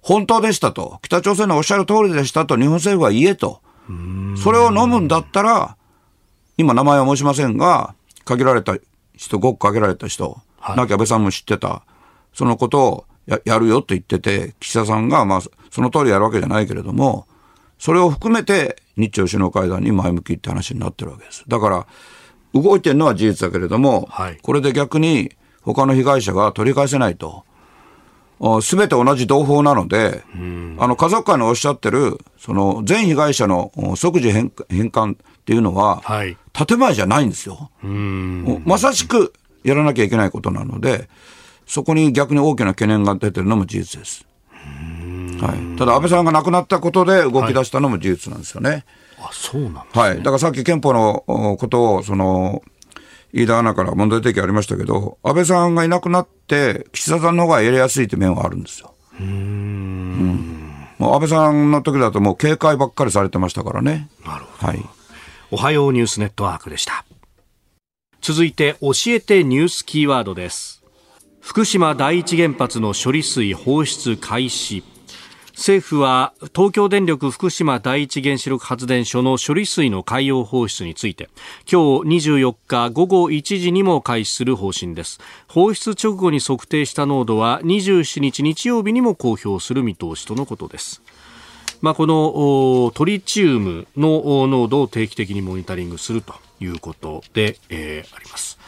[0.00, 3.60] 本当でしたと、北朝鮮のおっしゃる通りでしたと、日本政府は言えと。
[4.42, 5.76] それを飲むんだったら、
[6.56, 7.94] 今名前は申しませんが、
[8.24, 8.76] 限られた
[9.14, 11.82] 人、ごく限られた人、はい、亡き安倍さんも知ってた、
[12.32, 15.40] そのことをややるよと言ってて、岸田さんが、まあ、
[15.70, 17.26] その通りやるわけじゃないけれども、
[17.80, 21.44] それを含めて日朝首脳会談に前向きって話になってるわけです。
[21.48, 21.86] だから、
[22.52, 27.44] 動いてるのは事実だけれども、はい、これで逆に他の被害者が取り返せないと。
[28.62, 30.22] すべて同じ同胞なので、
[30.78, 34.50] あの家族会のおっしゃってる、その全被害者の即時返
[34.90, 37.70] 還っていうのは、はい、建前じゃないんですよ。
[38.66, 41.08] まさしくやらなきゃいけないことなので、
[41.66, 44.26] そこに逆に大きな懸念が出てるのも事実です。
[45.46, 48.70] はい、ただ、安倍さんが亡くなったことで動き出したのも事実なんですよね。
[48.70, 48.84] はい、
[49.22, 51.24] あそうなん、ね、はい、だからさっき憲法の
[51.58, 52.62] ことをその
[53.32, 58.94] 飯田アナから問題提起ありましたけど、安倍さんがいなくなって、岸田さんの方がやりやすいって面はあるんですよ。
[59.20, 60.60] うんうん
[60.98, 64.10] もう安倍さんの時だともう警戒ばっかりされてましたからね。
[64.26, 64.66] なるほど。
[64.66, 64.84] はい。
[65.50, 67.06] おはようニュースネットワークでした。
[68.20, 70.82] 続いて、教えてニュースキーワードです。
[71.40, 74.84] 福島第一原発の処理水放出開始。
[75.60, 81.28] 政府は東京電力福島第一原子力発電所の処理水の海洋放出について
[81.70, 91.02] 今日24日午後1時にも開始する方針です放出直後に測定した濃度は27日日曜日にも公表する見通しとのことです
[91.82, 98.58] まあ、このトリチウムの濃度を定期的にモニタリングするということで、えー、あります。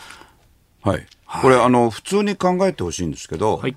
[0.83, 1.07] はい。
[1.41, 3.77] これ、あの、普通に考えてほしいんですけど、はい、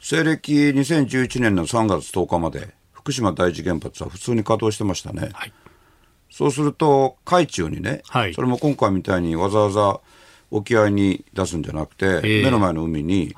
[0.00, 5.28] 西暦2011年の3月10日まで、福島第一原発は普通に稼働してましたね。
[5.34, 5.52] はい、
[6.30, 10.00] そうすると、海中にね、はい、それも今回みたいにわざわざ
[10.50, 13.34] 沖合に出すんじゃなくて、えー、目の前の海に、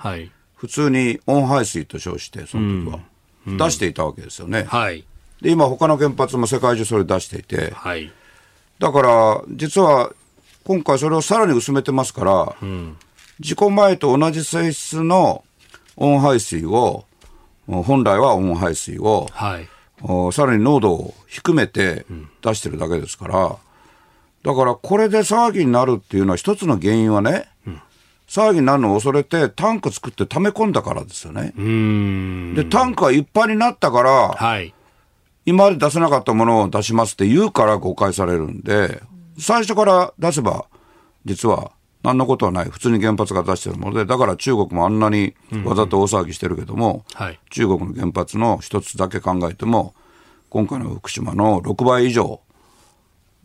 [0.54, 3.00] 普通に温排水と称して、その時は、
[3.48, 4.62] うん、出していたわけですよね。
[4.68, 5.04] はい、
[5.40, 8.12] で、今、他の原発も世界中それ出していて、はい、
[8.78, 10.12] だから、実は、
[10.62, 12.96] 今回それをさらに薄めてますから、うん、
[13.40, 15.42] 事故前と同じ性質の
[15.96, 17.04] 温排水を、
[17.66, 19.68] 本来は温排水を、はい、
[20.32, 22.04] さらに濃度を低めて
[22.42, 23.56] 出してるだけですから、
[24.42, 27.80] だからこれで騒ぎになるっていうのは一つの原因はね、うん、
[28.26, 31.52] 騒ぎになるのを恐れてタンク作って溜め込んだからですよね。
[32.54, 34.74] で、タンクがいっぱいになったから、はい、
[35.46, 39.00] 今まで出せなかったものを出しますって言うから誤解されるんで、
[39.38, 40.64] 最初から出せば、
[41.24, 41.70] 実は
[42.02, 45.34] 何のことはない、普通に原発が出してるもので、だから中国もあんなに
[45.64, 49.94] わざと大騒ぎしてるけども、うんうんはい、中国の原発の一つだけ考えても、
[50.50, 52.40] 今回の福島の6倍以上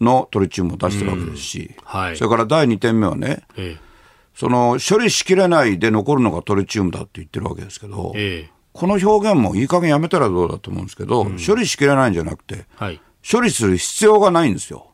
[0.01, 3.87] のトリチウムを出してるわけですし、うんはい、それから第2点目はね、ええ、
[4.35, 14.91] その処理しきれないで残るのがトリチウムだって言ってるわけですけど、え、この表現もいい加減やめたらどうだと思うんですけど、うん、処理しきれないんじゃなくて、はい、処理する必要がないんですよ。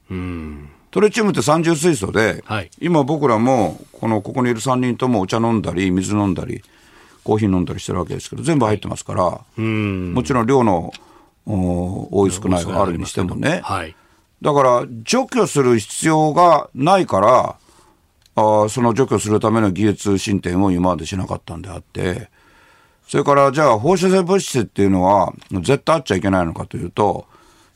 [0.97, 6.61] うんトリチウムって三重水素で、はい、今僕らも、この、ここにいる3人ともお茶飲んだり、水飲んだり、
[7.23, 10.93] コーヒー飲んだりしてるわけですけど、全部入ってますから、はい、もちろん量の
[11.47, 13.95] 多い少ないがあるにしてもね、はい、
[14.41, 17.55] だから除去する必要がないから、
[18.35, 22.29] あその除去するための技術進展を今までしなかったんであって、
[23.07, 27.25] それからじゃあ放射性物質っていうのは絶対あっちゃいけないのかというと、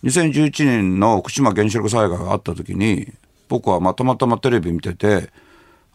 [0.04, 3.12] 2011年の福島原子力災害があった時に、
[3.50, 5.30] 僕はまたまたまテレビ見てて、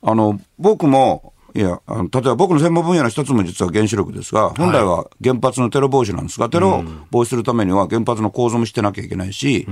[0.02, 9.66] あの、僕も、いや、あの例えば僕の専門分野の一つも実は原子力ですが、本来は原発のテロ防止なんですが、テロを防止するためには原発の構造もしてなきゃいけないし、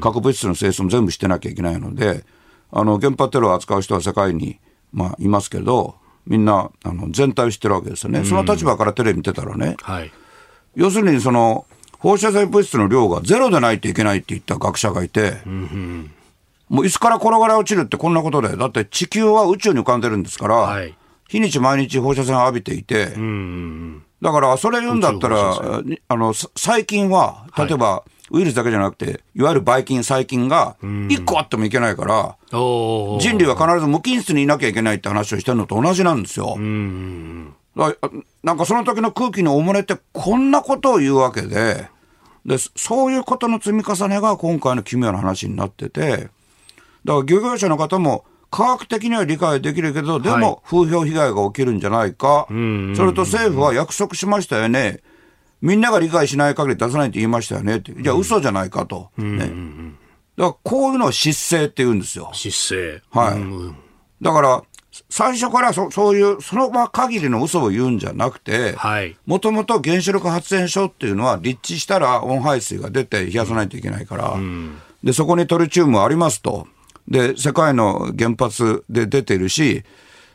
[0.00, 2.24] 核物質の清掃も全部してなきゃいけないので、
[2.70, 4.58] あの、原発テロを扱う人は世界に、
[4.92, 8.24] まあ、いますけど、みんな、あの、全体を知ってるわけですよね。
[8.24, 10.12] その立場からテレビ見てたらね、はい、
[10.74, 11.66] 要するにその、
[12.02, 16.10] 放射性物質の量がゼロでないといけないって言った学者がいて、うん
[16.68, 20.94] もう椅子から転がり落ちるってこんなことで、だって地球は宇宙に浮かんでるんですから、はい、
[21.28, 23.08] 日にち毎日放射線を浴びていて、
[24.22, 36.56] だからそれ言うんだったら、あの、細菌は、例えば、はい、ウイルスだけじゃなくて、いわゆるばい菌、細菌が1個あってもいけないから、人類は必ず無菌室にいなきゃいけないって話をしてるのと同じなんですよ。
[36.56, 41.91] なんかその時の空気のおもれってこんなことを言うわけで、
[42.44, 46.28] で、そういうことの積み重ねが今回の奇妙な話になってて、
[47.04, 55.00] だから漁業者の方も科学的には理解できるけど、でも風評被害が起きるんじゃないか、それと政府は約束しましたよね、
[55.60, 57.76] みんなが理解しない限り出さないって言いましたよね。
[57.76, 59.10] って、じゃあ嘘じゃないかと。
[59.16, 59.38] ね、
[60.36, 62.30] だからこういうのを失勢って言うんですよ。
[62.34, 63.00] 失勢。
[63.10, 64.24] はい。
[64.24, 64.62] だから、
[65.08, 68.76] 最初からそそういう、その場限りの嘘を言うんじゃなくて、
[69.26, 74.36] もともと原子力発電所っていうのは、立地したら温排水が出て冷やさないといけないから、
[75.02, 76.66] で、そこにトリチウムありますと。
[77.08, 79.82] で、世界の原発で出ているし、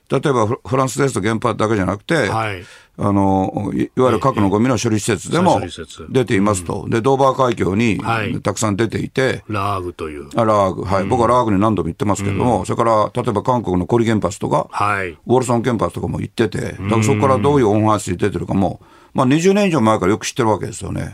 [0.09, 2.63] 例えばフランスですと原発だけじゃなくて、はい、
[2.99, 5.61] あのいわゆる核のゴミの処理施設でも
[6.09, 7.99] 出ていますと、うん、でドーバー海峡に
[8.41, 10.29] たくさん出ていて、ラーグという。
[10.35, 18.81] あラーグ、はい、うん、僕はラーグに何度も行ってますけども、うん、それから例えば韓国のコリ原発とか、はい、ウォルソン原発とかも行ってて、だからそこからどういう温排水出てるかも、
[19.13, 21.13] まあ、20年以上前からよく知ってるわけですよね。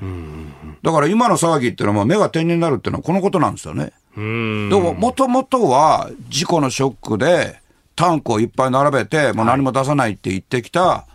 [0.83, 3.91] だから今の騒ぎっていうのは、目が点になるっていうのはこのことなんですよね。
[4.15, 7.61] でも、もともとは事故のショックで、
[7.95, 11.05] タンクをいっぱい並べて、もう何も出さないって言ってきた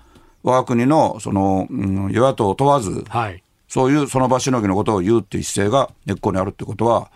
[0.42, 7.10] 我が国のその、うん、与野党問わず、はい、そういうその場しのぎのことを言うっていう姿勢が根っこにあるってことは、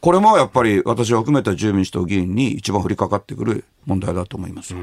[0.00, 4.74] これもやっぱり私を含めた自由民主党議員に一番降りかかってくる問題だと思います、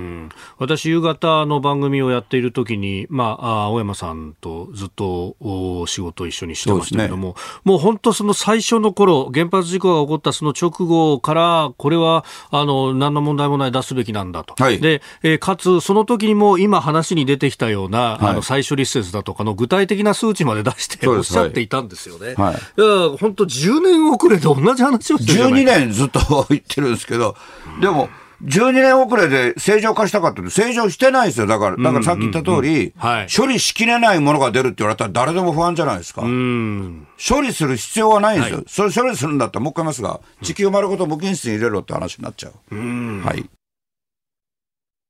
[0.58, 7.34] 私、夕方の番組をやっているときに、まあ、青山さんとずっとお仕事一緒にしてましたけども、ね、
[7.64, 22.36] もう本当、その最初の頃原発事故が起こったその直後から、これはあの何の問題もない出すべきなんだと、はい、でえー、かつ、その時にも今、話に出てきたような、はい、あの再処理施設だとかの具体的な数値まで出しておっしゃっていたんですよね。
[22.36, 27.36] はい、いや本当、10年遅れで同じ話話をしてる12年ずっと言ってるんですけど、
[27.82, 28.10] でも、
[28.44, 31.48] 12年遅れで正常化したかって正常してないですよ。
[31.48, 32.94] だから、だからさっき言った通り、
[33.36, 36.22] 処理しきれないものが出るって言われたら誰でも不安じゃないですか。
[36.22, 38.58] 処理する必要はないんですよ。
[38.58, 42.76] はい、それ処理するんだったらもう一回言いますが、地球丸ごと無菌室に入れろって話になっちゃう。
[42.76, 43.50] うはい。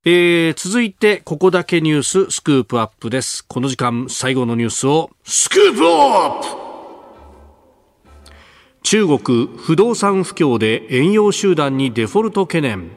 [0.05, 3.43] えー、続いて、ここだけニューススクープアップです。
[3.45, 6.69] この時間、最後のニュースを、スクープアップ
[8.81, 12.91] 中国不動産不況で遠洋集団にデフォルト懸念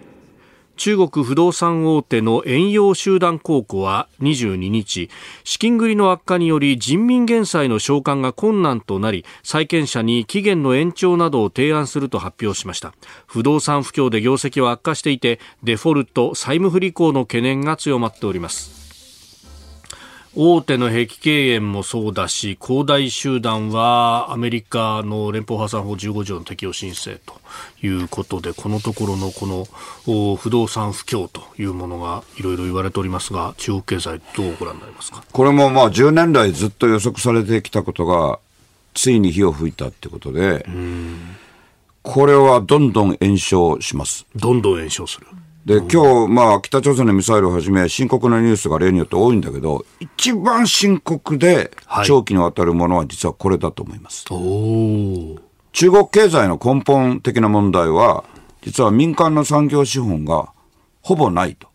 [0.82, 5.10] 中国不動産大手の遠洋集団公庫は22日
[5.44, 12.94] 資金繰りの悪化により人民元債の償還が困難となり債権者に期限の延長などを提案すると発表しました。
[13.28, 18.81] 不動産不況で業績は悪化していてデフォルト債務不履行の懸念が強まっております。
[20.34, 27.34] 大手の碧桂園もそうだし、恒大集団はアメリカの連邦破産法15条の適用申請と
[27.82, 35.22] いうことで、このところのこの不動産不況というものがいろいろ言われておりますが、中国経済、どうご覧になりますか？
[35.30, 38.38] これもまあ10年来ずっと予測されてきたことが、
[38.94, 40.64] ついに火を吹いたってことで、
[42.02, 44.24] これはどんどん延焼します。
[44.34, 45.26] どんどん延焼する。
[45.64, 51.70] で、今日、まあ、北朝鮮のミサイルをはじめ、深刻なニュースが例によって多いんだけど、一番深刻で
[52.04, 54.26] 長期にわたるものは実はこれだと思います。
[54.28, 55.38] はい、
[55.72, 58.24] 中国経済の根本的な問題は、
[58.62, 60.52] 実は民間の産業資本が
[61.00, 61.68] ほぼないと。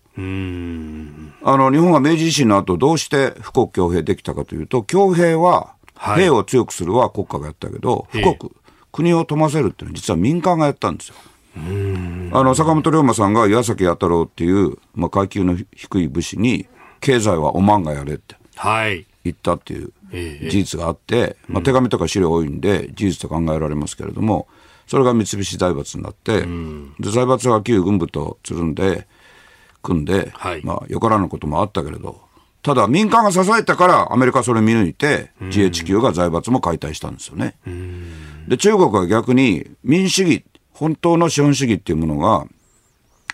[1.43, 8.51] あの、日本が明治維新の後、どうして富国強兵できたかというと、強兵は、兵を強くするは国家がやったけど、富国、
[8.91, 11.15] 国を富ませるっていうのは実は民間がやったんですよ。
[12.31, 16.67] あの坂本龍馬さんが岩崎弥太郎っていう、まあ、階級の低い武士に
[16.99, 18.35] 経済はおまんがやれって
[19.23, 24.47] 言ったっていう事実があって、まあ、手紙とか資料多いんで事実と考えられますけれども
[24.87, 26.45] それが三菱財閥になって、
[26.97, 29.05] で財閥は旧軍部とつるんで
[29.83, 32.21] 組んで、はい、まあ、よからぬこともあったけれど
[32.63, 37.55] ただ民間が支えたからアメリカそれ見抜いて GHQ が財閥も解体したんですよね。
[38.47, 40.45] で中国は逆に民主主義
[40.77, 42.45] 本当の資本主義っていうものが、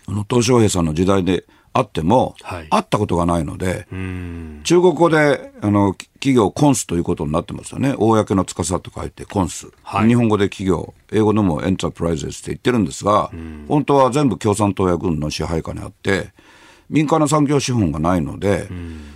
[0.07, 3.85] あの、鄧小平さんの時代であっても、はい、あったことがないので、
[4.63, 7.95] 中国語で、あの、企業コンスということになってますよね。
[7.97, 9.67] 公の司と書いてコンス。
[9.83, 13.29] はい、日本語で企業、英語でもエンタープライズって言ってるんですが、
[13.67, 16.29] 本当は全部共産党や軍の支配下にあって、
[16.89, 18.69] 民間の産業資本がないので、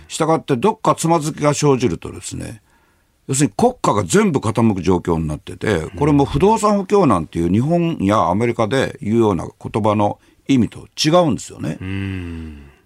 [0.08, 2.60] したがってどっかつまずきが生じるとですね、
[3.28, 10.18] 要するに国家が全部傾く状況になってて、これも不動産不況なんていう日本やアメリカで言うような言葉の
[10.48, 11.78] 意味と違うんですよね。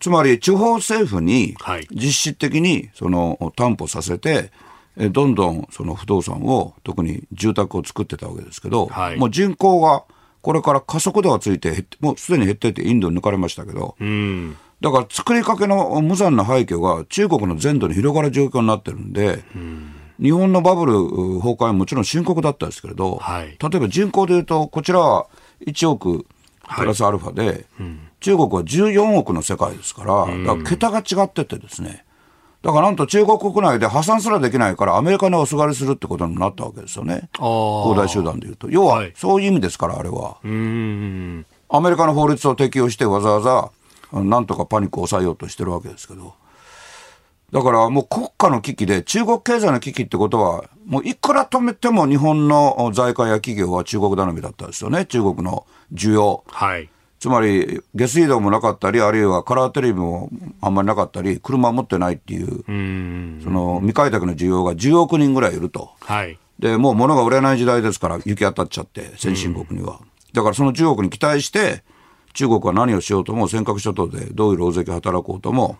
[0.00, 1.54] つまり地方政府に
[1.92, 4.50] 実質的にその担保させて、
[4.96, 10.02] どんどんその不動産を特に住宅を作ってたわけですけど、はい、もう人口が
[10.42, 13.96] これから加速度がついてもうすでに減っていてインドに抜かれましたけど、
[14.80, 19.44] だから作りかけの無残な廃墟が中国の全土に広がる状況になってるんで、
[20.22, 25.26] 日本のバブル崩壊はもちろん深刻だったですけれど、はい、例えば人口でいうと、こちらは
[25.66, 26.26] 1億
[26.76, 32.04] プラスアルファで、はいうん、中国は14億の世界ですから、だから桁が違っててですね、
[32.62, 37.28] だからなんと中国国内で破産すらできないからアメリカにおすがりするってことになったわけですよね。
[37.36, 38.70] 恒大集団でいうと。
[38.70, 40.36] 要は、そういう意味ですから、あれは。
[41.68, 46.34] アメリカの法律を適用してわざわざ、なんとかパニックを抑えようとしてるわけですけど。
[47.52, 56.44] だからもう国家の危機で、中国経済の危機ってことは、もういくら止めても日本の財界や企業は中国頼みだったですよね、中国の需要。
[56.48, 56.88] はい。
[57.20, 60.30] つまり、下水道もなかったり、あるいはカラーテレビも
[60.60, 65.90] あんまりなかったり、車持ってないっていう、うその未開拓の需要が10億人ぐらいいると。
[66.00, 66.38] はい。
[66.58, 70.00] で、もう物が売れない時代ですから、行き当たっちゃって、先進国には。
[70.32, 71.84] だからその10億に期待して、
[72.32, 75.76] 中国は何をしようとも、尖閣諸島でどういう老石働こうとも、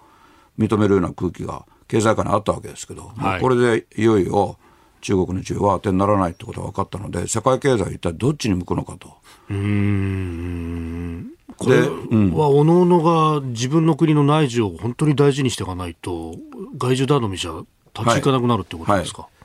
[0.59, 4.59] 認めるような空気が経済界にあったわけですけど、はい、これでいよいよ
[5.01, 9.17] 中国の需要は当てにならないってことが分かったので、世界経済は一体どっちに向くのかと。
[9.51, 16.37] うんこれはおのおのが自分の国の内需を本当に大事にしていかないと、
[16.79, 17.51] 外需頼みじゃ
[17.99, 19.23] 立ち行かなくなるってことですか？
[19.23, 19.42] はいはい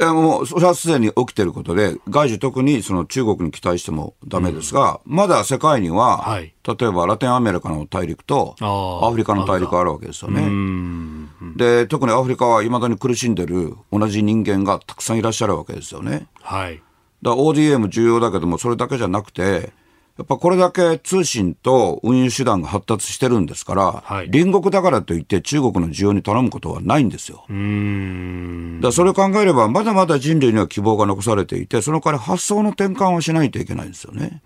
[0.00, 11.28] いやもう、それはすでに起きてることで、外需特にその中国に期待してもだめですが、うん、まだ世界には、はい、例えばラテンアメリカの大陸とアフリカの大陸あるわけですよね。
[11.56, 16.26] で、特にアフリカはいまだに苦しんでる同じ人間がたくさんいらっしゃるわけですよね。
[16.40, 16.82] はい。
[17.22, 19.72] だ ODM 重要だけども、それだけじゃなくて、
[20.16, 27.44] やっぱこれだけ通信と運輸手段が発達してるんですから、はい、隣国だからといって中国の需要に頼むことはないんですよ。
[27.48, 34.40] うんだそれを考えれば、まだまだ人類には希望が残されていて、その代わり発想の転換をしないといけないんですよね。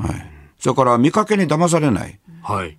[0.00, 2.20] はい、それから見かけに騙されない。
[2.42, 2.78] はい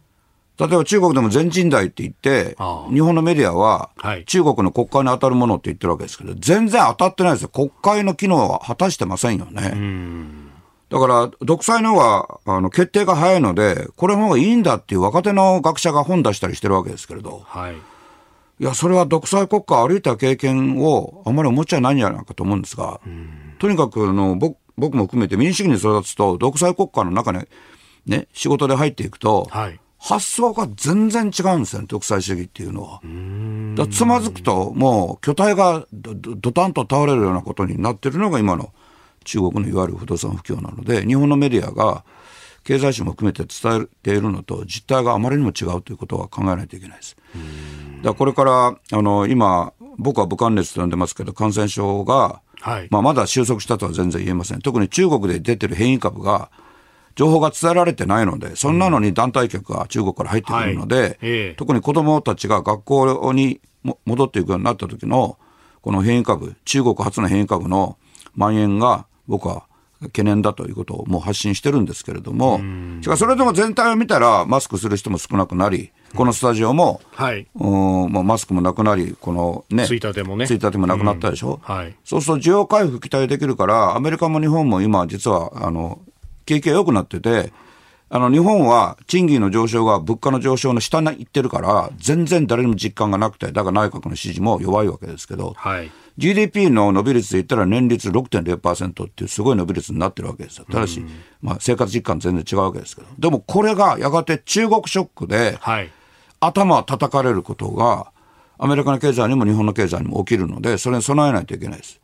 [0.60, 2.58] 例えば中国でも全人代って言って、
[2.92, 3.92] 日本のメディアは、
[4.26, 7.48] 中国の国会に当たるものって言ってるわけですけど、全然当たってないですよ。
[7.48, 10.49] 国会の機能は果たしてませんよね。
[10.90, 17.76] だから、独裁の方が、あの、決定が早いので、これの方がいいんだっていう若手の学者が本出したりしてるわけですけれど、はい。
[17.76, 23.00] いや、それは独裁国家歩いた経験をあんまり思っちゃいないんじゃないかと思うんですが、
[23.60, 27.46] とにかく、あの、僕、僕も含めて民主主義に育つと、独裁国家の中に、
[28.08, 29.80] ね、仕事で入っていくと、はい。
[30.00, 33.02] 発想が全然違うんですよね、独裁主義っていうのは。
[33.76, 38.72] だつまずくと、もう巨体がどどたんと倒れるようなことになってるのが今の
[39.30, 42.04] 中国のいわゆる不動産不況なので、日本のメディアが
[42.64, 47.16] 経済誌も含めて伝えているのと実態があまりにも違うということは考えないといけないです。
[48.02, 54.60] だこれからあの今、僕は武漢熱と呼んでますけど、感染症が、はいまあ、まだ収束したとは全然言えません。
[54.62, 56.50] 特に中国で出てる変異株が、
[57.16, 63.62] 情報が伝えられてないので、そんなのに団体客が中国から入ってくるので、はいえー、特に子どもたちが学校に
[64.06, 65.38] 戻っていくようになった時の、
[65.82, 67.98] この変異株、中国初の変異株の
[68.36, 69.64] 蔓延が僕は
[70.02, 72.60] 懸念だということをもう発信してるんですけれども、
[73.02, 81.76] しかしそれでも全体を見たら、マスクする人も少なくなり、このスタジオも、はい、うんまあ、マスクもなくなり、このね、ついたてもね、ついたてもなくなったでしょ、うん。
[81.76, 86.00] はい、そうすると需要回復期待できるから、アメリカも日本も今、実はあの
[86.46, 87.52] 景気が良くなってて、
[88.12, 100.66] あの日本は賃金の上昇が物価の上昇の下に行ってるから、全然誰にも実感がなくて、だから内閣の支持も弱いわけですけど、はい、GDP の伸び率で言ったら年率6.0%っていうすごい伸び率になってるわけですよ。
[100.70, 101.04] ただし、
[101.42, 103.08] まあ、生活実感全然違うわけですけど。
[103.18, 105.58] でもこれがやがて中国ショックで、
[106.42, 108.12] 頭叩かれることが、
[108.58, 112.02] アメリカの経済にも日本の経済にも起きるので、それに備えないといけないです。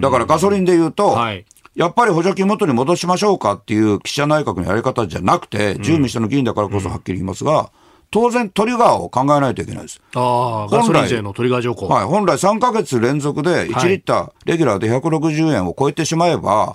[0.00, 7.70] だからガソリンで言うと、はい、やっぱり補助金元に戻しましょうかっていう岸田内閣のやり方じゃなくて、自由民主党の議員だからこそはっきり言いますが、
[8.12, 10.00] 当然トリガーを考えないといけないです。
[10.14, 11.86] ああ、ガソリン税のトリガー条項。
[11.86, 12.04] はい。
[12.04, 16.74] 本来3か月連続で1リッター、レギュラーで160円を超えてしまえば、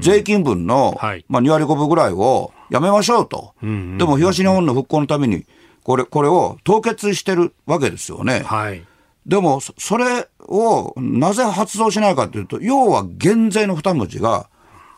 [0.00, 3.54] 税金分の、はい、まあ2割5分ぐらいをやめましょうと。
[3.62, 5.44] でも東日本の復興のために、
[5.84, 8.40] これ、これを凍結してるわけですよね。
[8.40, 8.82] はい。
[9.26, 14.48] でも、それをなぜ発動しないかというと、要は減税の二文字が、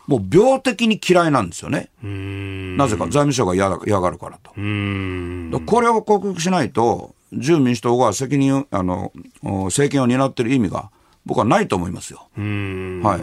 [0.07, 1.89] もう病的に嫌いなんですよね。
[2.01, 4.51] なぜか財務省が嫌がるからと。
[4.51, 9.11] これを克服しないと、自由民主党が責任あの
[9.43, 10.89] 政権を担っている意味が
[11.25, 12.29] 僕はないと思いますよ。
[12.37, 13.21] はい。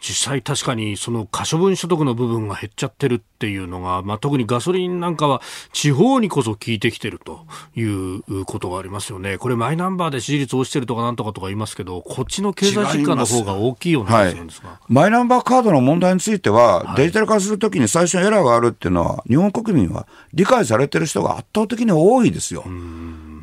[0.00, 5.42] 実際確かにその可処分所得の部分が減っちゃってるっていうのが、まあ、特にガソリンなんかは
[5.72, 9.38] 地方にこそ効いてきてるということがありますよね。
[9.38, 22.64] これマイナンバーで支持率落ちてるとかなんとかとか言いますけど、こっちの経済実感の方が大きいような気がするんですが、はい、マイナンバーカードの問題については、デジタル化するときに最初にエラーがあるっていうのは、日本国民は理解されてる人が圧倒的に多いですよ。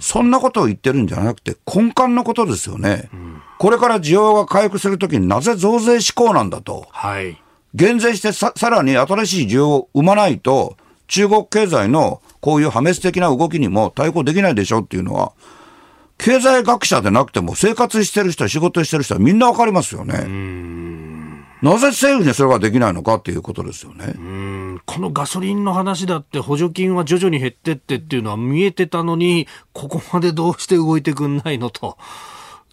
[0.04, 3.10] そんなことを言ってるんじゃなくて、根幹のことですよね。
[3.14, 6.86] うん、これから需要が回復するときになぜ増税志向なんだと。
[6.91, 7.41] はい。
[7.74, 10.76] 減税してささらに新しい需要を生まないと、
[11.08, 15.32] 中国経済のこういう破滅的な動きにも対抗できないでしょっていうのは、
[16.18, 20.16] 経済学者でなくても生活してる人、仕事してる人はみんなわかりますよね。
[21.62, 24.14] なぜ政府にそれができないのかっていうことですよね。
[24.86, 31.98] このガソリンの話だって補助金は徐々に減ってってっていうのは見えてたのに、ここまでどうして動いてくんないのと。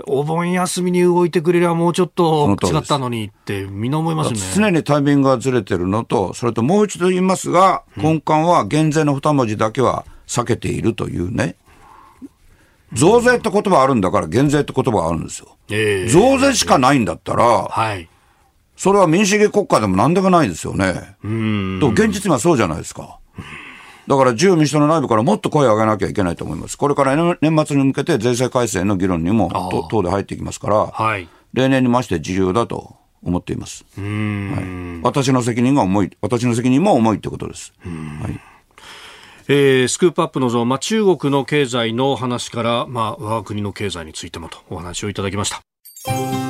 [0.07, 4.41] お盆休みに動いてくれればもうちょっと違ったのにってみんな思いますね。
[4.55, 11.57] 常にタイミングがずれてるのと、それともう一度言いますが、根幹は減税の二文字だけは避けているというね。
[12.93, 15.57] 増税って言葉あるんだから減税って言葉があるんですよ。
[15.71, 18.09] えー、増税しかないんだったら、はい。
[18.81, 21.15] それは民主主義国家でも何でもないですよね。
[21.23, 21.79] うん。
[21.83, 23.19] と現実にはそうじゃないですか。
[24.07, 26.79] だから自由民主党の内部からもっと声を上げなきゃいけないと思います。
[26.79, 29.51] これから年末に向けて税制改正の議論にも
[29.91, 33.85] 党で入っていきますから、はい、例年に増して重要だと思っています。
[33.99, 37.75] はい、私の責任が重い、私の責任も重いってことです。
[37.83, 38.41] はい
[39.49, 46.50] えー、スクープアップのゾーン、まあ、中国の経済の話から、まあ、我が国の経済についてもとお話をいただきました。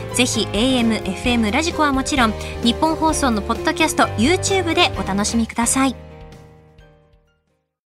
[0.15, 2.33] ぜひ AM、FM、ラジコはもちろん
[2.63, 6.10] 日本放送のポッドキャスト YouTube でお楽しみください。